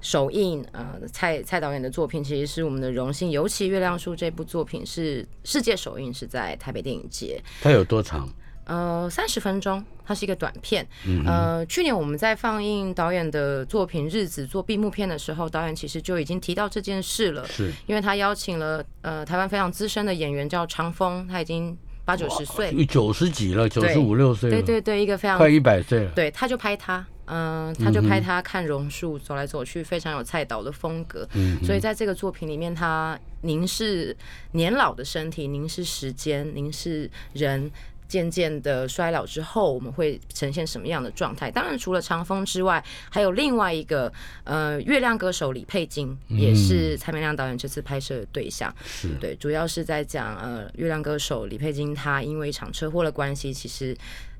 [0.00, 7.42] 首映，呃，蔡蔡导演的作品其实是我们的荣幸，尤其《月亮树》这部作品是世界首映，是在台北电影节。
[7.60, 8.28] 它有多长？
[8.66, 10.86] 呃，三十分钟，它是一个短片。
[11.24, 17.44] 呃，去年我们在放映导演的作品《日子》做闭幕片的时候，导演其实就已经提到这件事了。
[17.48, 24.56] 是，因为他邀请了呃台湾非常资深的演员叫长风，他已经八九十岁，九十几了，九十五六岁了。
[24.56, 26.10] 对对对，一个非常快一百岁了。
[26.12, 27.04] 对，他就拍他。
[27.28, 31.28] 嗯，他就拍他看榕树走来走去，非常有蔡岛的风格。
[31.34, 34.16] 嗯，所以在这个作品里面，他凝视
[34.52, 37.68] 年老的身体，凝视时间，凝视人
[38.08, 41.50] 渐渐的衰老之后，我们会呈现什么样的状态？
[41.50, 44.12] 当然，除了长风之外，还有另外一个
[44.44, 48.74] 呃，月亮歌手李佩金，也是蔡明亮导演这次拍摄的对象。
[48.84, 53.96] 是对，主要是在讲呃，月亮歌手李佩金，他因为一场车祸的关系，其实。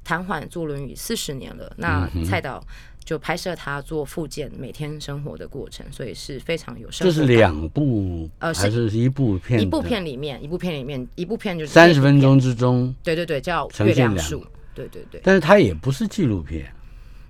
[0.08, 2.64] 瘫痪坐轮椅四十年了，那蔡导
[3.06, 6.88] 就拍摄他做复健每天生活的过程，所以是非常有。
[6.90, 9.60] 这是两部，呃，还是一部片？
[9.60, 12.92] 一部片里面，一部片里面，一部片就是三十分钟之中。
[13.04, 14.40] 对对对，叫《月亮树》。
[14.74, 15.20] 对对对。
[15.22, 16.70] 但是它也不是纪录片。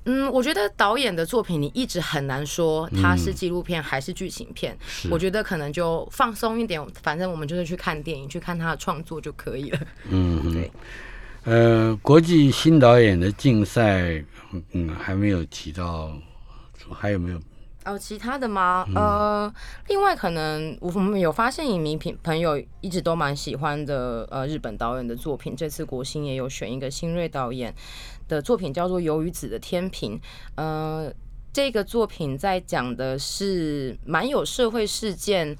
[0.06, 4.74] 嗯，我觉得导演的作品你一直很难说它是纪录片还是剧情片。
[5.10, 9.80] 我觉得可能就放松一点，反正我们就是去看电影，去看他的创作就可以了。
[10.08, 10.70] 嗯，对。
[11.44, 14.24] 呃，国际新导演的竞赛，
[14.72, 16.12] 嗯，还没有提到，
[16.92, 17.40] 还有没有？
[17.85, 18.85] 哦，其他的吗？
[18.94, 19.52] 呃，
[19.88, 27.72] 另外可能我们有发现影迷朋朋友一直都蛮喜欢的，呃，日本导演的作品，这次国新也有选一个新锐导演
[28.26, 30.18] 的作品，叫做《鱿鱼子的天平》。
[30.56, 31.12] 呃，
[31.52, 35.56] 这个作品在讲的是蛮有社会事件。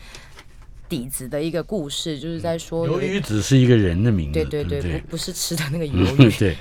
[0.89, 6.57] 底子的一个故事，就是在说鱿鱼只是一个人的名字，对对对，不不是吃的那个鱿鱼， 对，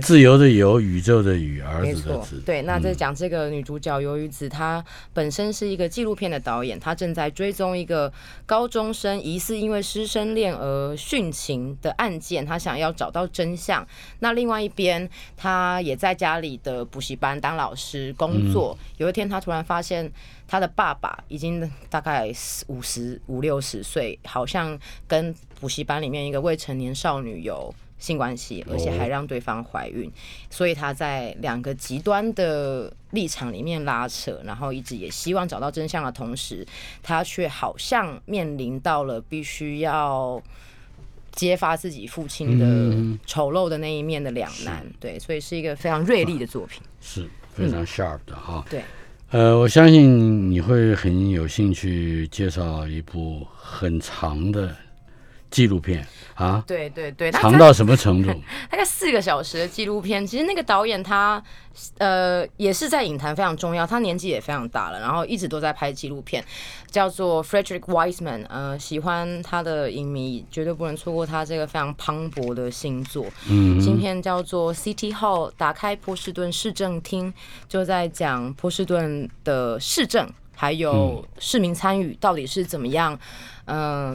[0.00, 2.62] 自由的游，宇宙的宇，儿子的子，对。
[2.62, 8.12] 那在讲这个女主角鱿鱼子，她本身是一个纪录片的导演，她正在追踪一个
[8.46, 13.86] 高中生疑似因为师生恋而殉情的案件，她想要找到真相。
[14.20, 18.76] 那另外一边，她也在家里的补习班当老师工作。
[18.96, 20.10] 有一天，她突然发现。
[20.48, 22.32] 他的爸爸已经大概
[22.68, 30.10] 五十五六十岁，好像跟补习班里面一个未成年少女有性关系，而且还让对方怀孕。
[30.48, 36.66] 所以他在两个极端的立场里面拉扯，然后一直也希望找到真相的同时，
[37.02, 40.42] 他却好像面临到了必须要
[41.32, 44.86] 揭发自己父亲的丑陋的那一面的两难。
[44.98, 48.64] 对，所以是一个非常锐利的作品，是非常 sharp 的哈。
[48.70, 48.82] 对。
[49.30, 54.74] 呃，我相信你会很有兴趣介绍一部很长的
[55.50, 56.62] 纪录片啊。
[56.66, 58.28] 对对对，长到什么程度？
[58.70, 60.26] 大概四个小时的纪录片。
[60.26, 61.42] 其实那个导演他。
[61.98, 66.44] 呃，也是在影坛非常重要，他年纪也非常大了，然后一直都在拍纪录片，
[66.90, 68.44] 叫做 Frederick Wiseman。
[68.48, 73.26] 呃，喜欢他的影迷绝对不能错过他这个非常磅礴的新作。
[73.48, 77.32] 嗯，今天叫做 City Hall，打开波士顿市政厅，
[77.68, 80.28] 就在讲波士顿的市政。
[80.60, 83.20] 还有市民参与到底是怎么样，嗯，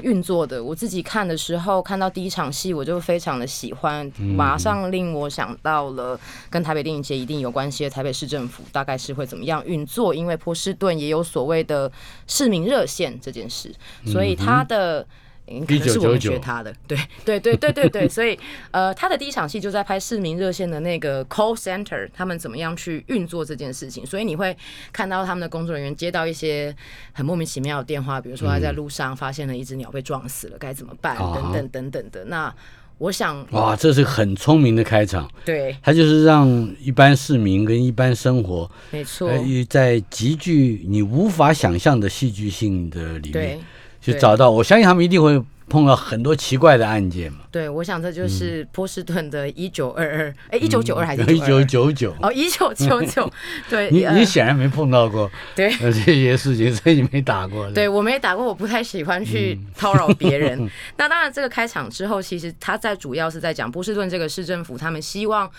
[0.04, 0.64] 运作的？
[0.64, 11.92] 我自己看的时候，看到第一场戏，我就非常的喜欢，马上令我想到了跟台北电影节一定有关系的台北市政府大概是会怎么样运作，因为波士顿也有所谓的
[12.28, 13.74] 市民热线这件事，
[14.06, 15.06] 所以他的。
[15.46, 18.38] 可能是我们学他的，对对对对对对， 所以
[18.72, 24.56] 呃，他的第一场戏就在拍市民热线的那个 call center，他们怎么样去运作这件事情，所以你会
[24.92, 26.74] 看到他们的工作人员接到一些
[27.12, 32.26] 很莫名其妙的电话，比如说他在路上发现了一只鸟被撞死了，该怎么办，等等等等的。
[32.26, 32.54] 那
[32.98, 36.48] 我想，哇，这是很聪明的开场，对，他就是让
[36.82, 39.30] 一般市民跟一般生活，没错，
[39.70, 43.60] 在极具你无法想象的戏剧性的里面。
[44.04, 47.40] 就找到，我相信他们一定会碰到很多奇怪的案件嘛。
[47.50, 52.14] 对，我想这就是波士顿的一九二二，哎，一九九二还是 一九九九？
[52.22, 53.32] 哦，一九九九。
[53.70, 57.72] 对，你你显然没碰到过 对这些事情，所以你没打过。
[57.72, 60.70] 对我没打过，我不太喜欢去叨扰别人。
[60.98, 65.50] 那当然，这个开场之后，其实他在主要是在讲波士顿这个市政府，他们希望。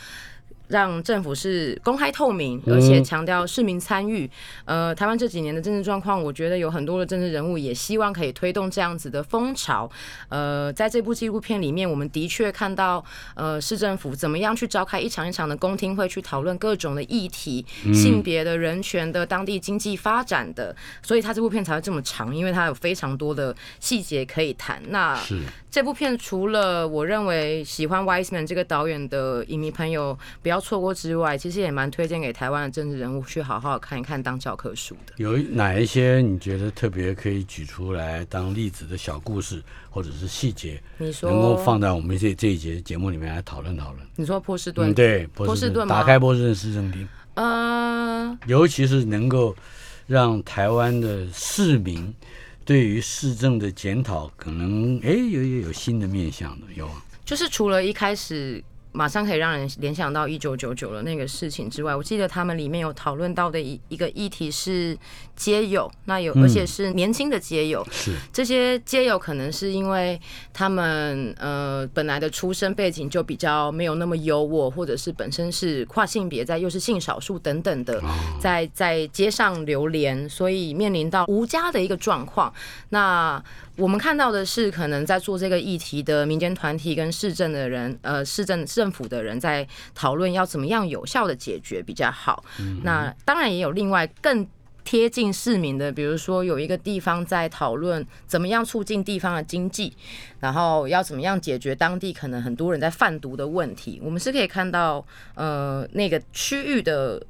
[0.68, 4.29] 让政府是公开透明，而且强调市民参与。
[4.64, 9.90] 呃，台湾这几年的政治状况，我觉得有很多的政治人物也希望可以推动这样子的风潮。
[10.29, 24.81] 呃，在这部纪录片里面，我们的确看到，呃，市政府怎么样去召开一场一场的公听会，去讨论各种的议题，性别的人权的、当地经济发展的，所以它这部片才会这么长，因为它有非常多的细节可以谈。
[24.88, 25.40] 那是。
[25.70, 35.12] 这部片除了我认为喜欢 Wiseman 这个导演的影迷朋友不要错过之外，其实也蛮推荐给台湾的政治人物去好好看一看当教科书的。
[35.16, 40.82] 有哪一些你觉得特别可以举出来当例子的小故事或者是细节？
[40.98, 44.06] 你说能够放在我们这这一节节目里面来讨论讨论？
[44.16, 44.92] 你说波士顿？
[44.94, 47.08] 对，波士顿打开波士顿市政厅。
[47.34, 49.54] 呃，尤其是能够
[50.06, 52.14] 让台湾的市民。
[52.66, 56.88] 对于市政的检讨，可能哎有有有新的面向的有，
[57.22, 58.64] 就是除了一开始。
[58.94, 64.96] 马上可以让人联想到一九九九的那个事情之外，我记得他们里面有讨论到的一一个议题是
[65.35, 68.12] 街友，那有而且是年轻的街友，是。
[68.33, 70.18] 这些街友可能是因为
[70.52, 78.00] 他们呃本来的出身背景就比较没有那么优渥，或者是本身是跨性别，在又是性少数等等的，
[78.40, 82.54] 在在街上流连，所以面临到无家的一个状况。
[82.90, 83.42] 那
[83.76, 92.44] 我们看到的是，可能在做这个议题的民间团体跟市政的人，呃，市政政府的人在讨论要怎么样有效的解决比较好。
[92.84, 94.46] 那当然也有另外更
[94.84, 99.92] 贴近市民的，比如说有一个地方在讨论怎么样促进地方的经济，
[100.38, 104.00] 然后要怎么样解决当地可能很多人在贩毒的问题。
[104.04, 107.20] 我们是可以看到，呃，那个区域的。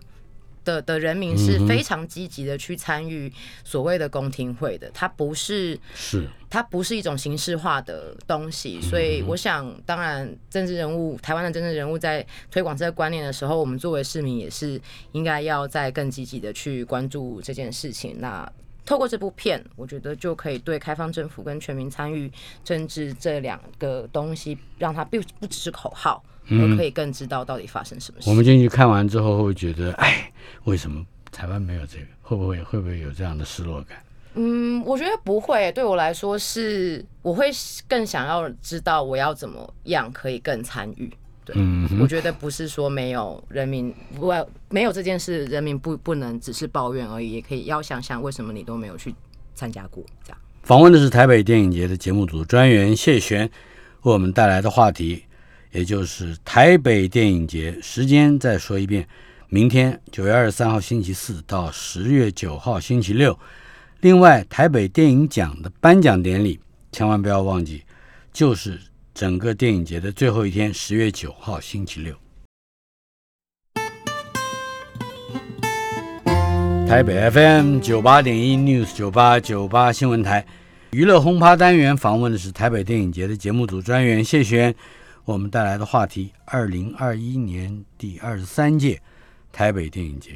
[0.64, 3.32] 的的人民是非常积极的去参与
[3.64, 14.80] 所谓的公听会的，它不是是它不是一种形式化的东西，所以我想，当然政治人物台湾的政治人物在推广这个观念的时候，我们作为市民也是
[15.12, 18.16] 应该要在更积极的去关注这件事情。
[18.18, 18.50] 那
[18.86, 22.30] 透过这部片，我觉得就可以对开放政府跟全民参与
[22.62, 26.22] 政治这两个东西，让它不不只是口号。
[26.50, 28.28] 都可以更知道到底发生什么事。
[28.28, 30.30] 我们进去看完之后，会觉得，哎，
[30.64, 32.06] 为什么台湾没有这个？
[32.22, 33.98] 会不会会不会有这样的失落感？
[34.34, 35.70] 嗯，我觉得不会。
[35.72, 37.50] 对我来说，是我会
[37.86, 41.12] 更想要知道我要怎么样可以更参与。
[41.44, 41.54] 对，
[42.00, 44.32] 我觉得不是说没有人民不
[44.70, 49.14] 没有这件事，人民不不能只是抱怨而已，也可以要想想为什么你都没有去
[49.54, 50.02] 参加过。
[50.24, 53.42] 这样访问的是台北电影节的节目组专员谢璇，
[54.02, 55.24] 为我们带来的话题。
[55.74, 59.04] 也就是台北电影节时间再说一遍，
[59.48, 63.36] 明天九月二十三号星期四到十月九号星期六。
[64.00, 66.60] 另外，台北电影奖的颁奖典礼
[66.92, 67.82] 千万不要忘记，
[68.32, 68.78] 就是
[69.12, 72.14] 整个电影节的最后一天，十月九号星期六。
[76.86, 80.46] 台北 FM 九八点一 News 九八九八新闻台
[80.92, 84.72] 娱乐轰趴单元访问的是台北电影节的节目组专员谢璇。
[85.24, 89.00] 我们带来的话题：二零二一年第二十三届
[89.50, 90.32] 台北电影节。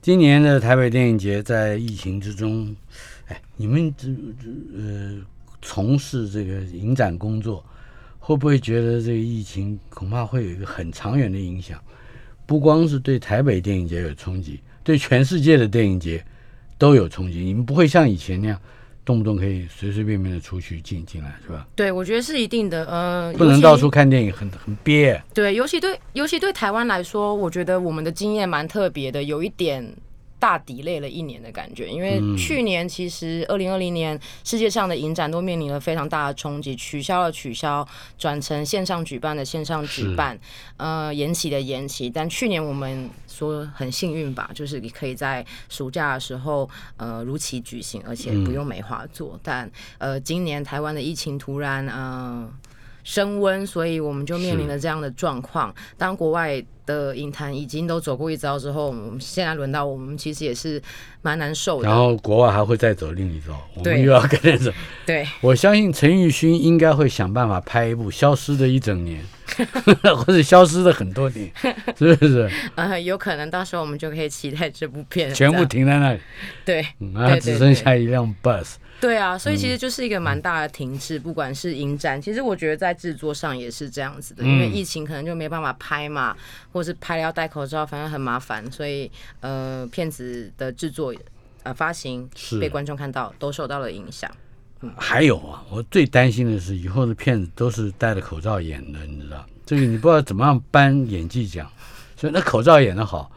[0.00, 2.74] 今年的台北电影节在疫情之中，
[3.26, 4.08] 哎，你们这
[4.40, 5.22] 这呃
[5.60, 7.62] 从事这个影展工作，
[8.18, 11.78] 会不会觉得这个疫情恐怕会有一个很长远的影响？
[12.46, 16.24] 不光是对台北电影节有冲击，对全世界的电影节
[16.78, 17.40] 都有冲击。
[17.40, 18.58] 你们不会像以前那样。
[19.04, 21.66] 动不动可以随随便便的出去进进来，是吧？
[21.74, 22.84] 对，我觉得是一定的。
[22.86, 25.20] 呃，不能到处看电影，很很憋。
[25.34, 29.84] 对，尤其对尤其对台湾来说，我觉得我们的经验蛮特别的，有一点。
[30.42, 37.86] 大抵累了一年的感觉，因为去年其实二零二零年世界上的影展都面临了非常大的冲击，取消了取消，
[38.18, 40.36] 转成线上举办的线上举办，
[40.78, 42.10] 呃，延期的延期。
[42.10, 49.38] 但去年我们说很幸运吧，就是你可以在暑假的时候呃如期举行，而且不用梅花座。
[49.44, 52.52] 但呃，今年台湾的疫情突然呃
[53.04, 55.72] 升温，所以我们就面临了这样的状况。
[55.96, 56.60] 当国外。
[56.86, 60.82] 的影坛已经都走过一遭之后，我们现在轮到我们，其实也是
[61.22, 61.88] 蛮难受的。
[61.88, 64.72] 然后国外还会再走另一遭，我们又要跟着走。
[65.06, 69.22] 对，我相信陈玉勋应该会想办法拍一部《消失的一整年》，
[70.14, 71.50] 或者《消失的很多年》，
[71.98, 72.50] 是不是？
[72.74, 76.20] 呃，有可能到时候我们就可以期待这部片全部停在那里。
[76.64, 78.74] 对，然后只剩下一辆 bus。
[79.00, 86.36] 对啊，所以其实就是一个蛮大的停滞，不管是影展，其实我觉得在制作上也是这样子的，因为疫情可能就没办法拍嘛，
[86.72, 91.14] 或是拍了要戴口罩，反正很麻烦，所以呃，片子的制作、
[91.62, 92.28] 呃发行
[92.60, 94.30] 被观众看到都受到了影响。
[94.80, 101.70] 嗯还有啊，我最担心的是以后的片子都是戴着口罩演的，你知道，这个你不知道怎么样颁演技奖。
[102.16, 103.30] 所以那口罩演的好，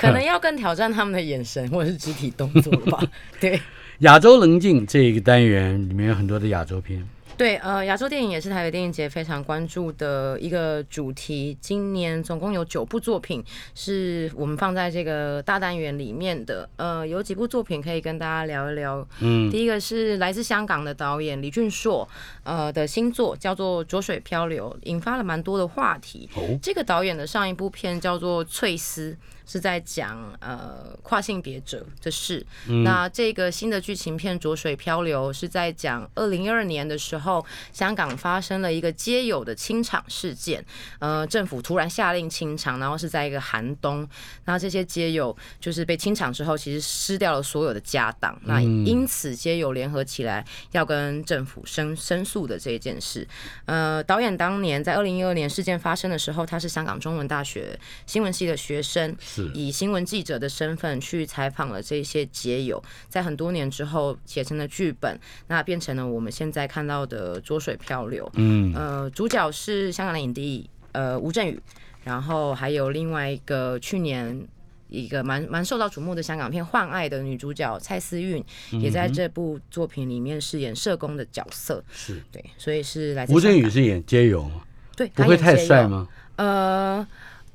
[0.00, 3.02] 可能要更挑战他们的眼神或者是肢体动作吧。
[3.40, 3.58] 对。
[4.00, 7.06] 亚洲棱镜这一个单元里面有很多的亚洲片，
[7.40, 11.56] 对，呃，亚洲电影也是台北电影节非常关注的一个主题。
[11.58, 13.42] 今年总共有九部作品
[13.74, 16.68] 是我们放在这个大单元里面的。
[16.76, 19.08] 呃，有几部作品可以跟大家聊一聊。
[19.20, 22.06] 嗯，第一个是来自香港的导演李俊硕，
[22.42, 26.28] 呃的新作叫做《浊水漂流》，引发了蛮多的话题。
[26.36, 29.12] 哦，这个导演的上一部片叫做《翠丝》。
[29.50, 32.46] 是在讲呃跨性别者的事。
[32.84, 40.64] 那这个新的剧情片《浊水漂流》是在讲二零一二年的时候，香港发生了一个街友的清场事件。
[41.00, 44.08] 呃，政府突然下令清场，然后是在一个寒冬。
[44.44, 48.38] 那这些街友就是被清场之后，其实失掉了所有的家当。
[48.44, 53.26] 那因此街友联合起来要跟政府申申诉的这一件事。
[53.64, 57.76] 呃，导演当年在二零一二年事件发生的时候，他是香港中文大学
[58.06, 59.16] 新闻系的学生。
[59.54, 65.18] 以新闻记者的身份去采访了这些街友，在很多年之后写成了剧本，
[65.48, 68.24] 那变成了我们现在看到的《浊水漂流》。
[68.34, 71.60] 嗯，呃，主角是香港的影帝呃吴镇宇，
[72.04, 74.46] 然后还有另外一个去年
[74.88, 81.82] 一个蛮蛮受到瞩目的香港片《换爱》的女主角蔡思韵，也在这部作品里面饰演社工的角色。
[81.92, 84.62] 是对，所以是来自吴镇宇是演街友吗？
[84.96, 86.08] 对，不会太帅吗？
[86.36, 87.06] 呃。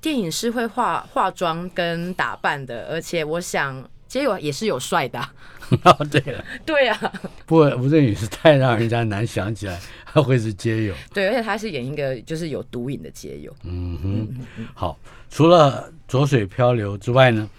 [0.06, 5.20] 电影是会化化妆跟打扮的，而且我想街友也是有帅的。
[5.84, 7.14] 哦，对了，对啊。
[7.48, 9.82] 不过吴镇宇是太让人家难想起来
[10.14, 10.94] 他会是街友。
[11.12, 13.52] 对，而且他是演一个就是有毒瘾的街友。
[13.64, 14.96] 嗯哼，好，
[15.32, 17.50] 除了浊水漂流之外呢？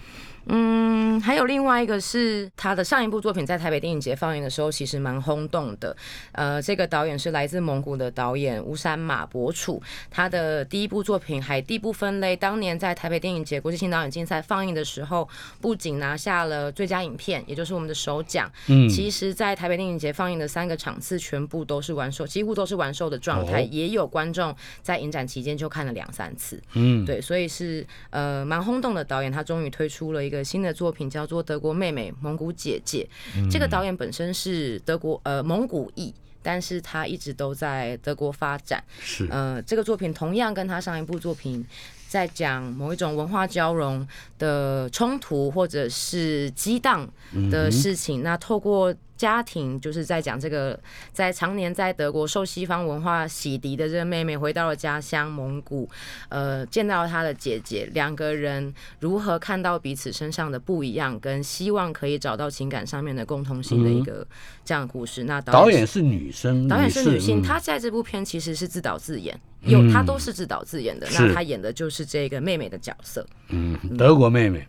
[0.49, 5.97] 嗯，还有另外一个是他的上一部作品在台北电影节放映的时候，其实蛮轰动的。
[6.33, 15.29] 呃，这个导演是来自蒙古的导演乌山马博楚，他的第一部作品《海地不分类》当年在台北电影节国际新导演竞赛放映的时候，
[15.61, 18.49] 不仅拿下了最佳影片，也就是我们的首奖。
[18.69, 26.63] 嗯，其实，在台北电影节放映的三个场次，全部都是完售，几乎都是完售的状态，也有观众在影展期间就看了两三次。
[26.75, 30.36] 嗯，对，所以是呃蛮轰动的导演，他终于推出了一个。
[30.43, 33.09] 新的作品叫做《德国妹妹蒙古姐姐》，
[33.51, 36.13] 这个导演本身是德国呃蒙古裔，
[36.43, 38.83] 但是他一直都在德国发展。
[39.01, 41.65] 是呃，这个作品同样跟他上一部作品
[42.09, 44.07] 在讲某一种文化交融
[44.39, 47.09] 的冲突或者是激荡
[47.51, 48.23] 的事情。
[48.23, 50.79] 那透过家庭就是在讲这个，
[51.13, 55.89] 在常年在德国受西方文化洗涤的这个妹妹回到了家乡蒙古，
[56.29, 64.27] 呃，见到她的姐姐，两个人如何看到彼此身上的不一样，跟希望可以找到情感上面的共同性的一个
[64.65, 65.25] 这样的故事。
[65.25, 71.07] 那导演是女生，导演是女性，她在这部片其实是自导自演，有她都是自导自演的。
[71.15, 74.67] 那她演的就是这个妹妹的角色，嗯，德国妹妹。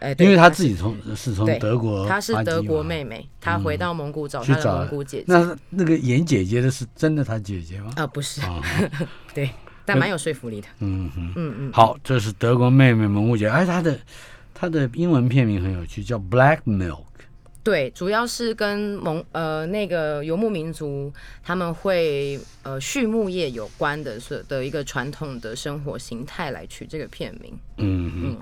[0.00, 5.24] 哎，因为他自己从是从德国，她是德国妹妹，她回到蒙古找她的蒙古姐姐。
[5.26, 7.92] 那那个演姐姐的是真的她姐姐吗？
[7.96, 8.40] 啊，不是
[9.34, 9.50] 对，
[9.84, 10.68] 但蛮有说服力的。
[10.78, 11.72] 嗯嗯嗯嗯。
[11.72, 13.98] 好，这是德国妹妹蒙古姐，哎，她的
[14.54, 17.04] 她的英文片名很有趣，叫 Black Milk。
[17.62, 27.52] 对，主要是跟蒙呃那个游牧民族他们会呃畜牧业有关的是的一个传统的生活形态来取这个片名。
[27.76, 28.38] 嗯嗯。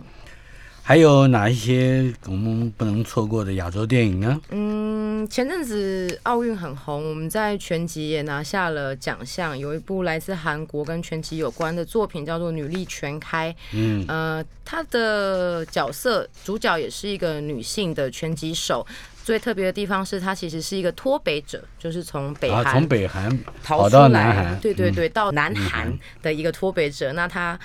[0.89, 4.41] 还有哪一些我们不能错过的亚洲电影呢？
[4.49, 9.57] 嗯，前阵子奥运很红，我们在全集也拿下了奖项。
[9.59, 13.53] 有一部来自韩国跟全集有关的作品，叫做《女力全开》。
[13.75, 18.87] 嗯，呃，她的角色主角也是一个女性的拳击手。
[19.23, 27.13] 最特别的地方是，她其实是一个脱北者，就是从北韩从北韩逃到南韩，对对对，到南韩的一个脱北者。
[27.13, 27.61] 那她。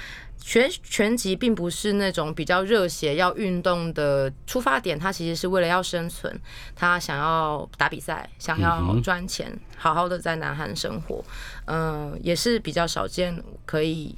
[0.45, 6.37] 拳拳击并不是那种比较热血要运动的出发点，他其实是为了要生存，
[6.75, 11.23] 他想要打比赛，想要赚钱，好好的在南韩生活，
[11.65, 14.13] 嗯，也是比较少见可以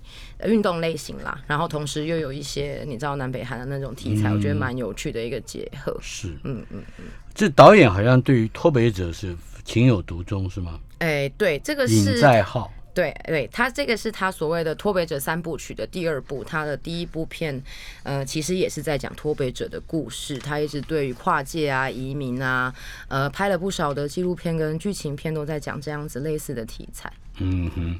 [0.46, 1.40] 运动类型啦。
[1.46, 5.96] 然后同时又有一些你知道南北韩的那种题材，我觉得蛮有趣的一个结合。
[6.02, 7.06] 是，嗯嗯嗯。
[7.36, 10.80] 这导演好像对于脱北者是情有独钟，是吗？
[10.98, 12.72] 哎，对，这个是尹在浩。
[12.96, 17.62] 对对，他这个是他所谓的脱北者三部曲的第二部，他的第一部片，
[18.04, 20.38] 呃，其实也是在讲脱北者的故事。
[20.38, 22.74] 他一直对于跨界啊、移民啊，
[23.10, 27.12] 呃，拍了不少的纪录片跟剧情片，都在讲这样子类似的题材。
[27.40, 28.00] 嗯哼，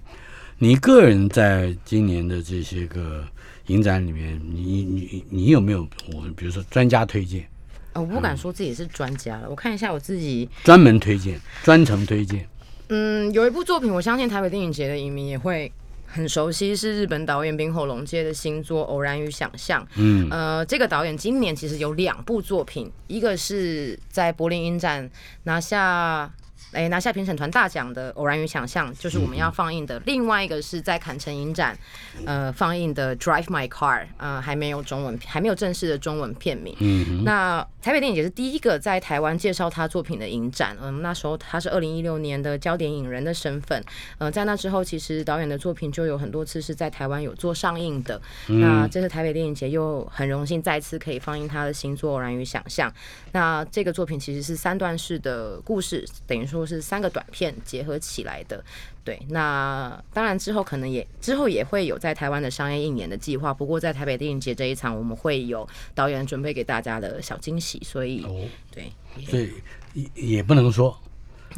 [0.60, 3.28] 你个人在今年的这些个
[3.68, 7.46] 影展里面，你你你有没有我比如说专家推荐？
[7.92, 12.48] 呃，我不敢说自己是专家了，我看一下我自己专门推荐、专程推荐。
[12.90, 15.72] 嗯，有一部作品，我相信台北电影节的影迷也会
[16.06, 19.84] 很熟悉，是日本导演滨口龙介的新作《偶然与想象》。
[19.96, 25.10] 嗯，呃，这个导演今年其实有两部作品，一个是在柏林影展
[25.44, 26.32] 拿下。
[26.76, 29.98] 哎，拿下评审团大奖的《偶然与想象》就是我们要放映的。
[30.06, 31.78] 另外一个是在坎城影展，
[32.26, 36.76] 呃，放映的《Drive My Car》，呃，还没有中文，还没有正式的中文片名。
[36.80, 40.76] 嗯那台北电影节是第一个在台湾介绍他作品的影展。
[40.82, 43.82] 嗯，那时候他是二零一六年的焦点影人的身份。
[44.18, 48.22] 呃，在那之后，其实导演的作品就有很多次是在台湾有做上映的。
[48.48, 52.90] 那这次台北电影节又很荣幸再次可以放映他的新作《偶然与想象》。
[53.32, 58.64] 那这个作品其实是三段式的故事，等于说是三个短片结合起来的。
[59.04, 63.54] 对，那当然之后可能也之后也会有在台湾的商业映演的计划。
[63.54, 68.92] 不过在台北电影节这一场，我们会有导演准备给大家的小惊喜，所以哦，对，
[69.28, 69.52] 所以
[69.94, 70.98] 也也不能说。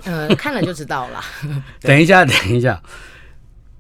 [0.04, 1.24] 呃，看了就知道了。
[1.82, 2.84] 等一下，等一下，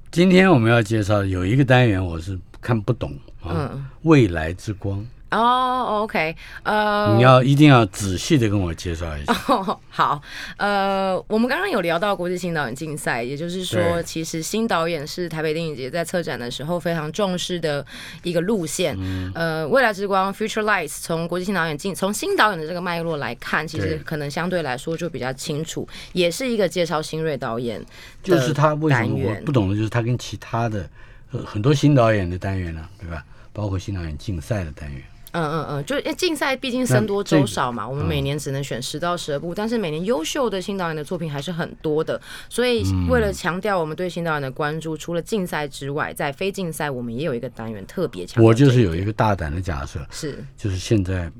[0.09, 3.11] 今天我们要介绍有一个单元，我是看不懂
[3.41, 9.33] 啊，嗯未来之光，哦，OK，呃，你要一定要仔细的跟我介绍一下。
[9.47, 10.21] 哦， 好，
[10.57, 17.85] 呃，我们刚刚有聊到国际新导演竞赛，也就是说，其实新导演是台北电影节在策展的时候非常重视的
[18.23, 18.95] 一个路线。
[18.99, 27.83] 嗯呃，未来之光 （Future Lights） 从国际新导演进，从新导演的这个脉络来看，其实可能相对来说就比较清楚，也是一个介绍新锐导演
[28.23, 30.89] 就是他为什么我不懂的，就是他跟其他的
[31.31, 33.25] 呃很多新导演的单元呢、对吧？
[33.53, 35.01] 包括新导演竞赛的单元，
[35.37, 42.19] 嗯嗯嗯，就因为竞赛毕竟僧多粥少嘛，我们每年只能选十到十二部，但是每年优秀的新导演的作品还是很多的，
[42.49, 48.53] 所以为了强调我们对新导演的关注，除了竞赛之外，在非竞赛我们也有一个单元特别强调我。
[48.53, 50.43] 就是有一个大胆的假设，是。
[50.57, 51.31] 就是现在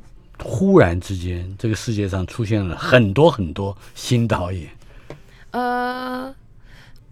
[0.44, 4.70] 忽然之间，这个世界上出现了很多很多新导演，
[5.52, 6.32] 呃，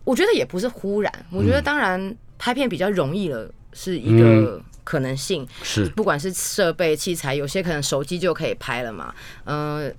[0.04, 5.46] 我觉得也不是忽然，我觉得当然拍片比较容易了，是一个可能性。
[5.62, 9.14] 是不管是设备器材，有些可能手机就可以拍了嘛。
[9.44, 9.94] 嗯、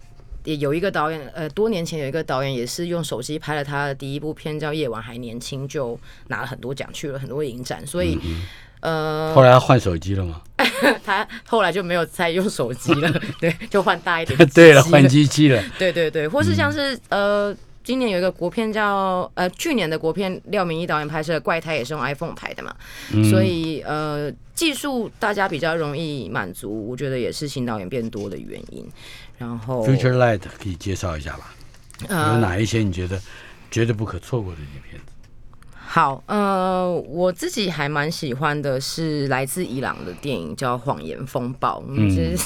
[0.44, 7.86] 也有一个导演，呃，多年前有一个导演也是用手机拍了他的第一部片，叫《夜晚还年轻》，就拿了很多奖，去了很多影展。
[7.86, 8.18] 所以，
[8.80, 10.40] 呃，后来他换手机了吗？
[11.04, 15.62] 他后来就没有再用手机了， 对，就换大一点对了，换机器了。
[15.78, 17.54] 对对对，或是像是、呃，
[17.86, 22.74] 今年有一个国片叫呃，去年的国片廖明一导演拍摄的《怪胎》也是用 iPhone 拍的嘛，
[23.30, 28.84] 所以呃，技术大家比较容易满足，我觉得也是新导演变多的原因。
[29.38, 31.54] 然后 Future Light 可以介绍一下吧？
[32.00, 33.22] 有呃，哪一些你觉得
[33.70, 35.12] 绝对不可错过的影片子？
[35.86, 42.36] 好，呃，我自己还蛮喜欢的是来自伊朗的电影叫《谎言风暴》，嗯，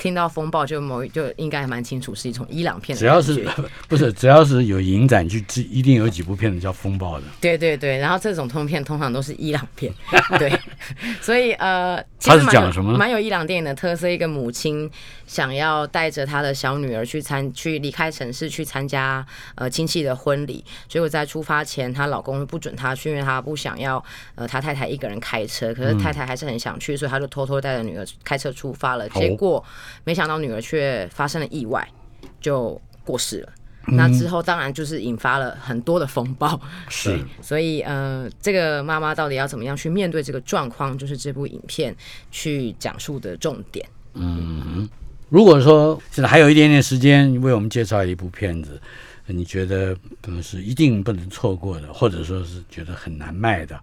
[0.00, 3.46] 听到风暴就某就应该还蛮清楚是一种伊朗片的只要是
[3.88, 5.38] 不是只要是有影展就，
[5.70, 7.24] 一定有几部片子叫风暴的。
[7.40, 9.92] 对对对，然后这种通片通常都是伊朗片，
[10.38, 10.58] 对，
[11.20, 14.90] 所以呃，他是讲什么呢蛮有伊朗电影的特色，一个母亲
[15.26, 19.24] 想要带着她的小女儿去参去离开城市去参加
[19.56, 24.02] 呃亲戚的婚礼，结果在出发前，她老公不准她去，因为她不想要
[24.34, 25.98] 呃她太太一个人开车，可是嗯。
[25.98, 29.62] 太太还是很想去，所以她就偷偷带着女儿开车出发了，哦结果
[30.04, 31.86] 没想到女儿却发生了意外，
[32.40, 33.48] 就过世了。
[33.50, 33.54] 嗯
[33.96, 36.60] 那之后当然就是引发了很多的风暴，
[36.90, 41.96] 是，所以呃，这个妈妈到底要怎么样去面对这个状况，就是这部影片
[42.30, 43.88] 去讲述的重点。
[44.12, 44.86] 嗯
[45.30, 48.78] 如果说现在还有一点点时间，为我们介绍一部片子，
[49.26, 53.80] 呃你觉得可能是一定不能错过的，或者说是觉得很难卖的，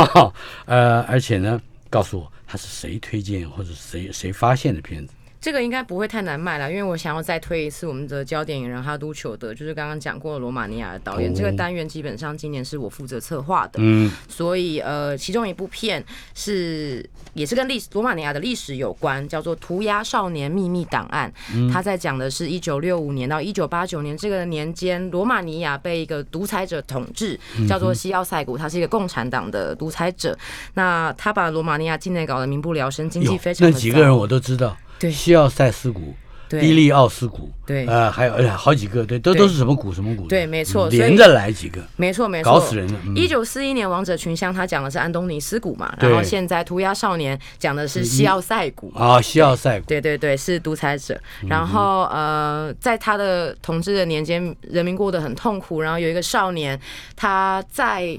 [0.64, 5.12] 呃，而且呢，告诉我他是谁推荐或者谁谁发现的片子。
[5.44, 11.30] 这个应该不会太难卖了，因为我想要再推一次我们的焦点影人哈都求德，就是刚刚讲过的罗马尼亚的导演。
[11.30, 16.02] 哦这个单元基本上今年是我负责策划的，嗯，所以呃，其中一部片
[16.34, 21.30] 是也是跟历史罗马尼亚的历史有关，叫做《涂鸦少年秘密档案》。
[21.70, 27.38] 他在讲的是一九六五年到一九八九年这个年间，罗马尼亚被一个独裁者统治，
[27.68, 30.34] 叫做西奥塞古，他是一个共产党的独裁者。
[30.72, 35.10] 那他把罗马尼亚境内搞得民不聊生，经济非常的那几个人我都知道，对。
[35.10, 36.14] 西奥塞斯谷、
[36.48, 36.64] 对。
[36.64, 37.86] 伊利奥斯谷，对。
[37.86, 42.98] 呃，还有呃好几个，对，都都是什么谷什么谷，对没错连着来几个，没错没错，搞死人了。
[43.06, 43.16] 嗯。
[43.16, 48.92] 一九四一年《王者群像》他讲的是安东尼斯谷嘛，然后现在《涂鸦少年》讲的是西奥塞谷。
[48.94, 51.14] 啊，西奥塞谷，对对对，是独裁者。
[51.42, 55.80] 嗯然后呃，在他的统治的年间，人民过得很痛苦。
[55.80, 56.78] 然后有一个少年，
[57.16, 58.18] 他在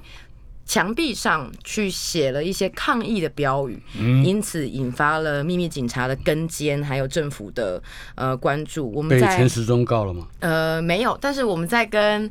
[0.66, 7.82] 墙壁上去写了一些抗议的标语，嗯因此引发了秘密警察的跟监，还有政府的
[8.16, 8.92] 呃关注。
[8.92, 10.28] 我们被在陈时中告了吗？
[10.40, 12.30] 呃，没有，但是我们在跟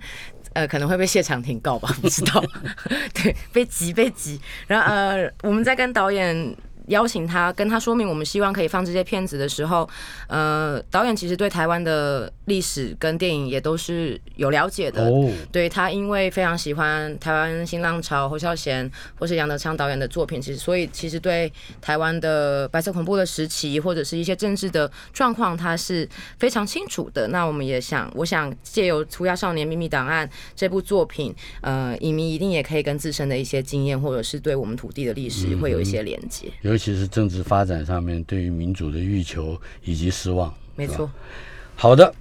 [0.52, 2.44] 呃，可能会被谢长廷告吧，不知道。
[3.14, 4.40] 对，被急被急。
[4.66, 6.56] 然后呃，我们在跟导演。
[6.88, 9.88] 邀请他跟他说明，我们希望可以放这些片子的时候，
[10.28, 15.08] 呃，导演其实对台湾的历史跟电影也都是有了解的。
[15.08, 26.08] 哦，对他，因为非常喜欢台湾新浪潮、侯孝贤或是杨德昌导演的作品，其实所以其实对台湾的白色恐怖的时期或者是一些政治的状况，他是
[26.38, 27.28] 非常清楚的。
[27.28, 36.52] 那我们也想，我想借由《涂鸦少年秘密档案》这部作品，呃，影迷一定也可以跟自身的一些经验，或者是对我们土地的历史会有一些连接。
[36.74, 41.08] 尤其是政治发展上面对于民主的欲求以及失望，没错。
[41.76, 42.12] 好的，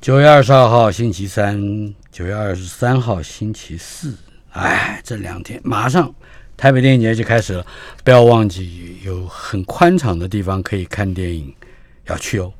[0.00, 4.14] 九月二十二号星期三，九月二十三号星期四，
[4.52, 6.14] 哎，这两天马上
[6.56, 7.66] 台北电影节就开始了，
[8.04, 11.52] 不要忘记有很宽敞的地方可以看电影，
[12.04, 12.52] 要去哦。